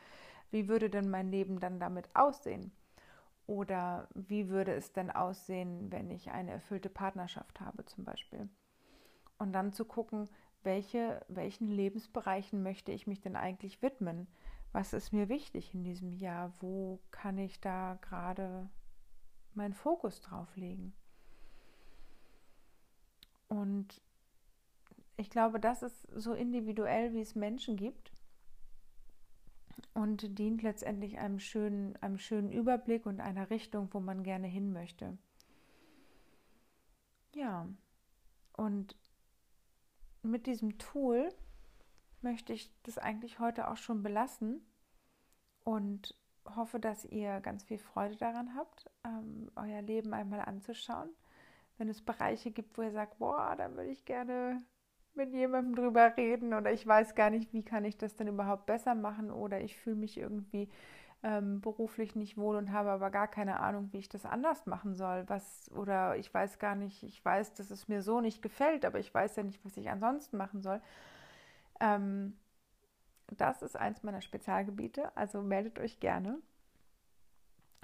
Wie 0.52 0.68
würde 0.68 0.90
denn 0.90 1.10
mein 1.10 1.28
Leben 1.28 1.58
dann 1.58 1.80
damit 1.80 2.08
aussehen? 2.14 2.70
Oder 3.48 4.06
wie 4.14 4.48
würde 4.48 4.74
es 4.74 4.92
denn 4.92 5.10
aussehen, 5.10 5.90
wenn 5.90 6.08
ich 6.08 6.30
eine 6.30 6.52
erfüllte 6.52 6.88
Partnerschaft 6.88 7.60
habe 7.60 7.84
zum 7.84 8.04
Beispiel? 8.04 8.48
Und 9.38 9.54
dann 9.54 9.72
zu 9.72 9.84
gucken, 9.84 10.28
welche, 10.62 11.20
welchen 11.26 11.66
Lebensbereichen 11.66 12.62
möchte 12.62 12.92
ich 12.92 13.08
mich 13.08 13.20
denn 13.20 13.34
eigentlich 13.34 13.82
widmen? 13.82 14.28
Was 14.72 14.92
ist 14.92 15.12
mir 15.12 15.28
wichtig 15.28 15.74
in 15.74 15.82
diesem 15.82 16.12
Jahr? 16.12 16.52
Wo 16.60 17.00
kann 17.10 17.38
ich 17.38 17.60
da 17.60 17.98
gerade 18.02 18.68
meinen 19.54 19.74
Fokus 19.74 20.20
drauf 20.20 20.54
legen? 20.56 20.92
Und 23.48 24.02
ich 25.16 25.30
glaube, 25.30 25.58
das 25.58 25.82
ist 25.82 26.06
so 26.14 26.34
individuell, 26.34 27.12
wie 27.12 27.20
es 27.20 27.34
Menschen 27.34 27.76
gibt 27.76 28.12
und 29.94 30.38
dient 30.38 30.62
letztendlich 30.62 31.18
einem 31.18 31.40
schönen, 31.40 31.96
einem 31.96 32.18
schönen 32.18 32.52
Überblick 32.52 33.06
und 33.06 33.20
einer 33.20 33.50
Richtung, 33.50 33.88
wo 33.92 34.00
man 34.00 34.22
gerne 34.22 34.46
hin 34.46 34.72
möchte. 34.72 35.16
Ja, 37.34 37.68
und 38.56 38.96
mit 40.22 40.46
diesem 40.46 40.78
Tool 40.78 41.28
möchte 42.22 42.52
ich 42.52 42.72
das 42.82 42.98
eigentlich 42.98 43.38
heute 43.38 43.68
auch 43.70 43.76
schon 43.76 44.02
belassen 44.02 44.60
und 45.64 46.14
hoffe, 46.56 46.80
dass 46.80 47.04
ihr 47.04 47.40
ganz 47.40 47.64
viel 47.64 47.78
Freude 47.78 48.16
daran 48.16 48.54
habt, 48.54 48.90
ähm, 49.04 49.50
euer 49.56 49.82
Leben 49.82 50.14
einmal 50.14 50.40
anzuschauen 50.40 51.10
wenn 51.78 51.88
es 51.88 52.02
Bereiche 52.02 52.50
gibt, 52.50 52.76
wo 52.76 52.82
ihr 52.82 52.90
sagt, 52.90 53.18
boah, 53.18 53.54
da 53.56 53.70
würde 53.74 53.90
ich 53.90 54.04
gerne 54.04 54.62
mit 55.14 55.32
jemandem 55.32 55.74
drüber 55.74 56.16
reden 56.16 56.52
oder 56.54 56.72
ich 56.72 56.86
weiß 56.86 57.14
gar 57.14 57.30
nicht, 57.30 57.52
wie 57.52 57.64
kann 57.64 57.84
ich 57.84 57.96
das 57.96 58.16
denn 58.16 58.28
überhaupt 58.28 58.66
besser 58.66 58.94
machen 58.94 59.30
oder 59.30 59.60
ich 59.60 59.76
fühle 59.76 59.96
mich 59.96 60.18
irgendwie 60.18 60.68
ähm, 61.22 61.60
beruflich 61.60 62.14
nicht 62.14 62.36
wohl 62.36 62.56
und 62.56 62.72
habe 62.72 62.90
aber 62.90 63.10
gar 63.10 63.26
keine 63.26 63.58
Ahnung, 63.58 63.88
wie 63.92 63.98
ich 63.98 64.08
das 64.08 64.24
anders 64.24 64.66
machen 64.66 64.94
soll. 64.94 65.24
Was 65.28 65.70
oder 65.74 66.16
ich 66.16 66.32
weiß 66.32 66.58
gar 66.58 66.76
nicht, 66.76 67.02
ich 67.02 67.24
weiß, 67.24 67.54
dass 67.54 67.70
es 67.70 67.88
mir 67.88 68.02
so 68.02 68.20
nicht 68.20 68.42
gefällt, 68.42 68.84
aber 68.84 68.98
ich 69.00 69.12
weiß 69.12 69.36
ja 69.36 69.42
nicht, 69.42 69.64
was 69.64 69.76
ich 69.76 69.90
ansonsten 69.90 70.36
machen 70.36 70.62
soll. 70.62 70.80
Ähm, 71.80 72.38
das 73.36 73.62
ist 73.62 73.76
eins 73.76 74.02
meiner 74.02 74.22
Spezialgebiete, 74.22 75.16
also 75.16 75.42
meldet 75.42 75.78
euch 75.78 76.00
gerne. 76.00 76.40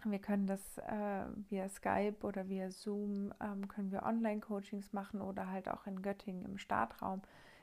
Wir 0.05 0.19
können 0.19 0.47
das 0.47 0.79
äh, 0.79 1.25
via 1.49 1.69
Skype 1.69 2.19
oder 2.23 2.49
via 2.49 2.71
Zoom, 2.71 3.33
ähm, 3.41 3.69
können 3.69 3.91
wir 3.91 4.03
Online-Coachings 4.03 4.93
machen 4.93 5.23
oder 5.23 5.49
halt 5.49 5.69
auch 5.69 5.87
in 5.87 6.03
Göttingen 6.03 6.45
im 6.45 6.59
Startraum. 6.59 7.23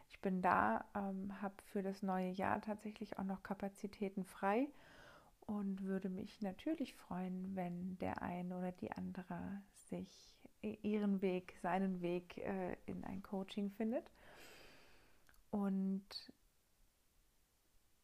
Ich 0.09 0.19
bin 0.21 0.41
da, 0.41 0.85
ähm, 0.95 1.41
habe 1.41 1.55
für 1.71 1.83
das 1.83 2.01
neue 2.01 2.31
Jahr 2.31 2.61
tatsächlich 2.61 3.17
auch 3.19 3.23
noch 3.23 3.43
Kapazitäten 3.43 4.25
frei 4.25 4.67
und 5.41 5.83
würde 5.83 6.09
mich 6.09 6.41
natürlich 6.41 6.95
freuen, 6.95 7.55
wenn 7.55 7.97
der 7.99 8.21
eine 8.21 8.57
oder 8.57 8.71
die 8.71 8.91
andere 8.91 9.61
sich 9.89 10.09
ihren 10.61 11.21
Weg, 11.21 11.55
seinen 11.61 12.01
Weg 12.01 12.37
äh, 12.37 12.75
in 12.85 13.03
ein 13.03 13.21
Coaching 13.23 13.69
findet. 13.71 14.11
Und 15.51 16.31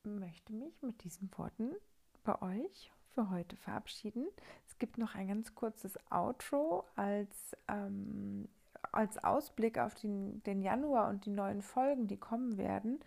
möchte 0.04 0.54
mich 0.54 0.82
mit 0.82 1.04
diesen 1.04 1.30
Worten 1.38 1.76
bei 2.24 2.42
euch 2.42 2.92
für 3.14 3.30
heute 3.30 3.56
verabschieden. 3.58 4.28
Es 4.68 4.78
gibt 4.78 4.98
noch 4.98 5.16
ein 5.16 5.28
ganz 5.28 5.56
kurzes 5.56 5.98
Outro 6.12 6.86
als, 6.96 7.56
ähm, 7.68 8.48
als 8.92 9.18
Ausblick 9.24 9.80
auf 9.80 9.96
den, 9.96 10.44
den 10.44 10.62
Januar 10.62 11.10
und 11.10 11.26
die 11.26 11.32
neuen 11.32 11.62
Folgen, 11.62 12.08
die 12.08 12.18
kommen 12.18 12.58
werden. 12.58 13.00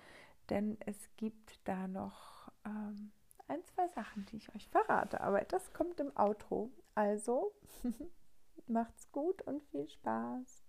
Denn 0.48 0.79
es 0.85 0.96
gibt 1.16 1.61
da 1.64 1.87
noch 1.87 2.50
ähm, 2.64 3.12
ein, 3.46 3.64
zwei 3.64 3.88
Sachen, 3.88 4.26
die 4.26 4.37
ich 4.37 4.55
euch 4.55 4.68
verrate. 4.68 5.20
Aber 5.20 5.40
das 5.42 5.72
kommt 5.72 6.00
im 6.00 6.16
Outro. 6.16 6.70
Also 6.94 7.53
macht's 8.66 9.11
gut 9.12 9.42
und 9.42 9.62
viel 9.64 9.88
Spaß. 9.88 10.62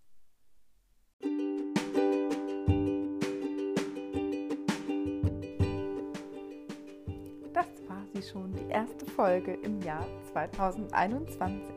Sie 8.22 8.30
schon 8.30 8.54
die 8.54 8.72
erste 8.72 9.06
Folge 9.06 9.54
im 9.64 9.82
Jahr 9.82 10.06
2021. 10.32 11.74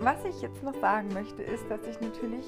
Was 0.00 0.24
ich 0.24 0.42
jetzt 0.42 0.62
noch 0.62 0.74
sagen 0.80 1.08
möchte, 1.12 1.42
ist, 1.42 1.64
dass 1.70 1.80
ich 1.86 2.00
natürlich 2.00 2.46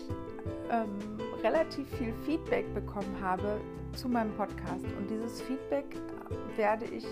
ähm, 0.71 0.99
relativ 1.43 1.89
viel 1.97 2.13
Feedback 2.25 2.73
bekommen 2.75 3.17
habe 3.23 3.61
zu 3.95 4.09
meinem 4.09 4.33
Podcast. 4.35 4.85
Und 4.99 5.09
dieses 5.09 5.41
Feedback 5.43 5.85
werde 6.57 6.85
ich 6.87 7.07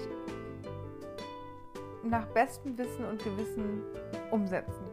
nach 2.03 2.27
bestem 2.27 2.77
Wissen 2.77 3.05
und 3.07 3.23
Gewissen 3.23 3.83
umsetzen, 4.31 4.85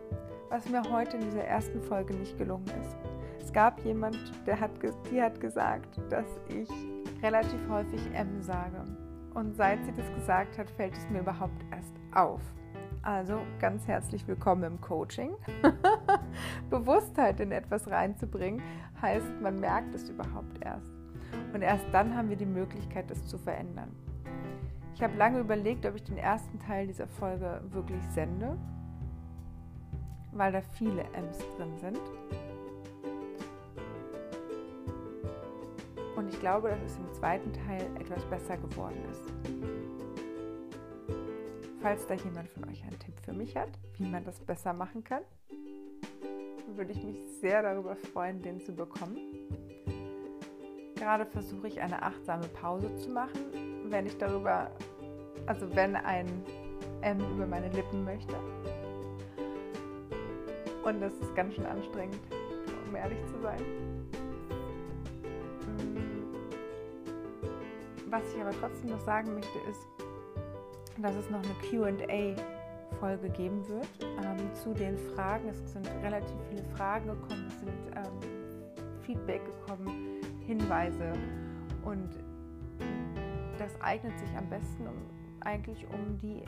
was 0.50 0.70
mir 0.70 0.82
heute 0.90 1.18
in 1.18 1.24
dieser 1.24 1.44
ersten 1.44 1.82
Folge 1.82 2.14
nicht 2.14 2.38
gelungen 2.38 2.72
ist. 2.82 2.96
Es 3.42 3.52
gab 3.52 3.84
jemand, 3.84 4.18
der 4.46 4.60
hat, 4.60 4.72
die 5.12 5.22
hat 5.22 5.42
gesagt, 5.42 6.00
dass 6.10 6.40
ich 6.48 6.70
relativ 7.22 7.60
häufig 7.70 8.02
M 8.14 8.42
sage. 8.42 8.86
Und 9.34 9.56
seit 9.56 9.86
sie 9.86 9.94
das 9.94 10.14
gesagt 10.14 10.58
hat, 10.58 10.70
fällt 10.70 10.98
es 10.98 11.10
mir 11.10 11.20
überhaupt 11.20 11.64
erst 11.72 11.94
auf. 12.14 12.42
Also 13.02 13.40
ganz 13.60 13.88
herzlich 13.88 14.28
willkommen 14.28 14.64
im 14.64 14.82
Coaching. 14.82 15.32
Bewusstheit 16.70 17.40
in 17.40 17.54
etwas 17.54 17.90
reinzubringen, 17.90 18.62
heißt, 19.02 19.42
man 19.42 19.60
merkt 19.60 19.96
es 19.96 20.10
überhaupt 20.10 20.64
erst. 20.64 20.92
Und 21.54 21.62
erst 21.62 21.86
dann 21.94 22.16
haben 22.16 22.30
wir 22.30 22.36
die 22.36 22.46
Möglichkeit, 22.46 23.10
das 23.10 23.26
zu 23.26 23.38
verändern. 23.38 23.96
Ich 24.96 25.02
habe 25.02 25.16
lange 25.16 25.40
überlegt, 25.40 25.86
ob 25.86 25.96
ich 25.96 26.04
den 26.04 26.18
ersten 26.18 26.60
Teil 26.60 26.88
dieser 26.88 27.08
Folge 27.08 27.62
wirklich 27.70 28.04
sende, 28.10 28.58
weil 30.34 30.52
da 30.52 30.62
viele 30.62 31.04
M's 31.14 31.40
drin 31.58 31.78
sind. 31.80 32.00
Ich 36.32 36.40
glaube, 36.40 36.70
dass 36.70 36.82
es 36.84 36.98
im 36.98 37.14
zweiten 37.14 37.52
Teil 37.54 37.84
etwas 38.00 38.24
besser 38.26 38.58
geworden 38.58 39.04
ist. 39.12 39.22
Falls 41.82 42.06
da 42.08 42.14
jemand 42.14 42.48
von 42.50 42.70
euch 42.70 42.82
einen 42.84 42.98
Tipp 43.00 43.20
für 43.24 43.34
mich 43.34 43.56
hat, 43.56 43.70
wie 43.98 44.06
man 44.08 44.24
das 44.24 44.40
besser 44.40 44.74
machen 44.74 45.04
kann, 45.04 45.24
würde 46.76 46.92
ich 46.94 47.04
mich 47.04 47.18
sehr 47.42 47.62
darüber 47.62 47.96
freuen, 47.96 48.42
den 48.42 48.62
zu 48.62 48.74
bekommen. 48.74 49.18
Gerade 50.96 51.26
versuche 51.26 51.68
ich 51.68 51.82
eine 51.82 52.02
achtsame 52.02 52.48
Pause 52.48 52.96
zu 52.96 53.10
machen, 53.10 53.42
wenn 53.90 54.06
ich 54.06 54.18
darüber, 54.18 54.72
also 55.48 55.76
wenn 55.76 55.96
ein 55.96 56.28
M 57.02 57.20
über 57.36 57.48
meine 57.48 57.70
Lippen 57.70 58.06
möchte. 58.06 58.36
Und 60.84 61.02
das 61.02 61.14
ist 61.14 61.36
ganz 61.36 61.56
schön 61.56 61.66
anstrengend, 61.66 62.20
um 62.88 62.96
ehrlich 62.96 63.20
zu 63.26 63.40
sein. 63.42 64.01
Was 68.12 68.22
ich 68.36 68.42
aber 68.42 68.52
trotzdem 68.52 68.90
noch 68.90 69.00
sagen 69.00 69.34
möchte, 69.34 69.58
ist, 69.70 69.88
dass 71.02 71.16
es 71.16 71.30
noch 71.30 71.42
eine 71.42 71.54
QA-Folge 71.70 73.30
geben 73.30 73.66
wird 73.70 73.88
ähm, 74.02 74.54
zu 74.54 74.74
den 74.74 74.98
Fragen. 75.16 75.48
Es 75.48 75.72
sind 75.72 75.90
relativ 76.04 76.36
viele 76.50 76.64
Fragen 76.76 77.08
gekommen, 77.08 77.48
es 77.48 77.60
sind 77.62 77.72
ähm, 77.96 79.02
Feedback 79.02 79.42
gekommen, 79.46 80.20
Hinweise 80.46 81.14
und 81.86 82.10
das 83.58 83.80
eignet 83.80 84.20
sich 84.20 84.30
am 84.38 84.50
besten 84.50 84.88
um, 84.88 84.96
eigentlich, 85.40 85.88
um 85.88 86.18
die 86.18 86.44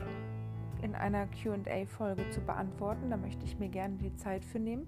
in 0.82 0.94
einer 0.94 1.26
QA-Folge 1.28 2.28
zu 2.28 2.42
beantworten. 2.42 3.08
Da 3.08 3.16
möchte 3.16 3.42
ich 3.46 3.58
mir 3.58 3.70
gerne 3.70 3.94
die 3.96 4.14
Zeit 4.16 4.44
für 4.44 4.58
nehmen. 4.58 4.86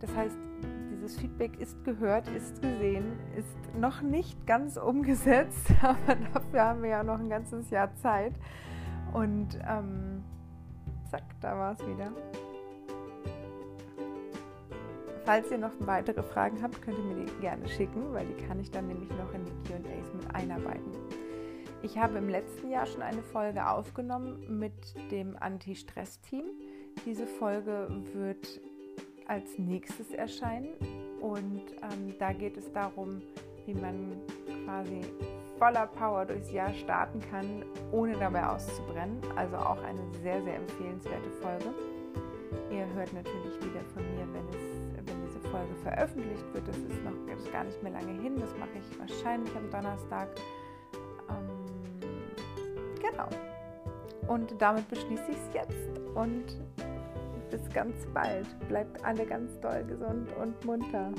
Das 0.00 0.14
heißt, 0.14 0.36
diese 1.08 1.14
das 1.14 1.20
Feedback 1.20 1.60
ist 1.60 1.84
gehört, 1.84 2.28
ist 2.28 2.60
gesehen, 2.60 3.18
ist 3.36 3.56
noch 3.74 4.02
nicht 4.02 4.46
ganz 4.46 4.76
umgesetzt, 4.82 5.70
aber 5.82 6.16
dafür 6.34 6.62
haben 6.62 6.82
wir 6.82 6.90
ja 6.90 7.02
noch 7.02 7.18
ein 7.18 7.30
ganzes 7.30 7.70
Jahr 7.70 7.94
Zeit. 7.96 8.34
Und 9.12 9.58
ähm, 9.66 10.22
zack, 11.10 11.22
da 11.40 11.56
war 11.56 11.72
es 11.72 11.86
wieder. 11.86 12.12
Falls 15.24 15.50
ihr 15.50 15.58
noch 15.58 15.72
weitere 15.80 16.22
Fragen 16.22 16.62
habt, 16.62 16.80
könnt 16.82 16.98
ihr 16.98 17.04
mir 17.04 17.24
die 17.24 17.40
gerne 17.40 17.68
schicken, 17.68 18.12
weil 18.12 18.26
die 18.26 18.44
kann 18.44 18.60
ich 18.60 18.70
dann 18.70 18.86
nämlich 18.86 19.10
noch 19.10 19.32
in 19.34 19.44
die 19.44 19.68
QAs 19.68 20.14
mit 20.14 20.34
einarbeiten. 20.34 20.92
Ich 21.82 21.96
habe 21.96 22.18
im 22.18 22.28
letzten 22.28 22.70
Jahr 22.70 22.86
schon 22.86 23.02
eine 23.02 23.22
Folge 23.22 23.68
aufgenommen 23.68 24.58
mit 24.58 24.72
dem 25.10 25.36
Anti-Stress-Team. 25.38 26.44
Diese 27.06 27.26
Folge 27.26 27.88
wird 28.14 28.60
als 29.28 29.58
nächstes 29.58 30.10
erscheinen 30.12 30.70
und 31.20 31.62
ähm, 31.82 32.14
da 32.18 32.32
geht 32.32 32.56
es 32.56 32.72
darum, 32.72 33.22
wie 33.66 33.74
man 33.74 34.16
quasi 34.64 35.00
voller 35.58 35.86
Power 35.86 36.24
durchs 36.24 36.50
Jahr 36.52 36.72
starten 36.74 37.20
kann, 37.30 37.64
ohne 37.92 38.16
dabei 38.16 38.46
auszubrennen. 38.46 39.20
Also 39.36 39.56
auch 39.56 39.82
eine 39.82 40.00
sehr, 40.22 40.42
sehr 40.42 40.56
empfehlenswerte 40.56 41.30
Folge. 41.42 41.74
Ihr 42.70 42.86
hört 42.94 43.12
natürlich 43.12 43.56
wieder 43.56 43.84
von 43.92 44.02
mir, 44.14 44.26
wenn 44.32 44.48
es 44.48 44.78
Folge 45.50 45.74
veröffentlicht 45.82 46.44
wird. 46.52 46.68
Das 46.68 46.76
ist 46.76 47.04
noch 47.04 47.12
das 47.26 47.40
ist 47.40 47.52
gar 47.52 47.64
nicht 47.64 47.82
mehr 47.82 47.92
lange 47.92 48.20
hin. 48.20 48.36
Das 48.38 48.50
mache 48.58 48.70
ich 48.74 48.98
wahrscheinlich 48.98 49.54
am 49.56 49.70
Donnerstag. 49.70 50.28
Ähm, 51.30 52.00
genau. 53.00 53.28
Und 54.26 54.54
damit 54.60 54.88
beschließe 54.88 55.30
ich 55.30 55.36
es 55.36 55.54
jetzt. 55.54 55.98
Und 56.14 56.44
bis 57.50 57.68
ganz 57.70 57.94
bald. 58.14 58.46
Bleibt 58.68 59.04
alle 59.04 59.24
ganz 59.26 59.58
doll 59.60 59.84
gesund 59.84 60.28
und 60.40 60.64
munter. 60.64 61.12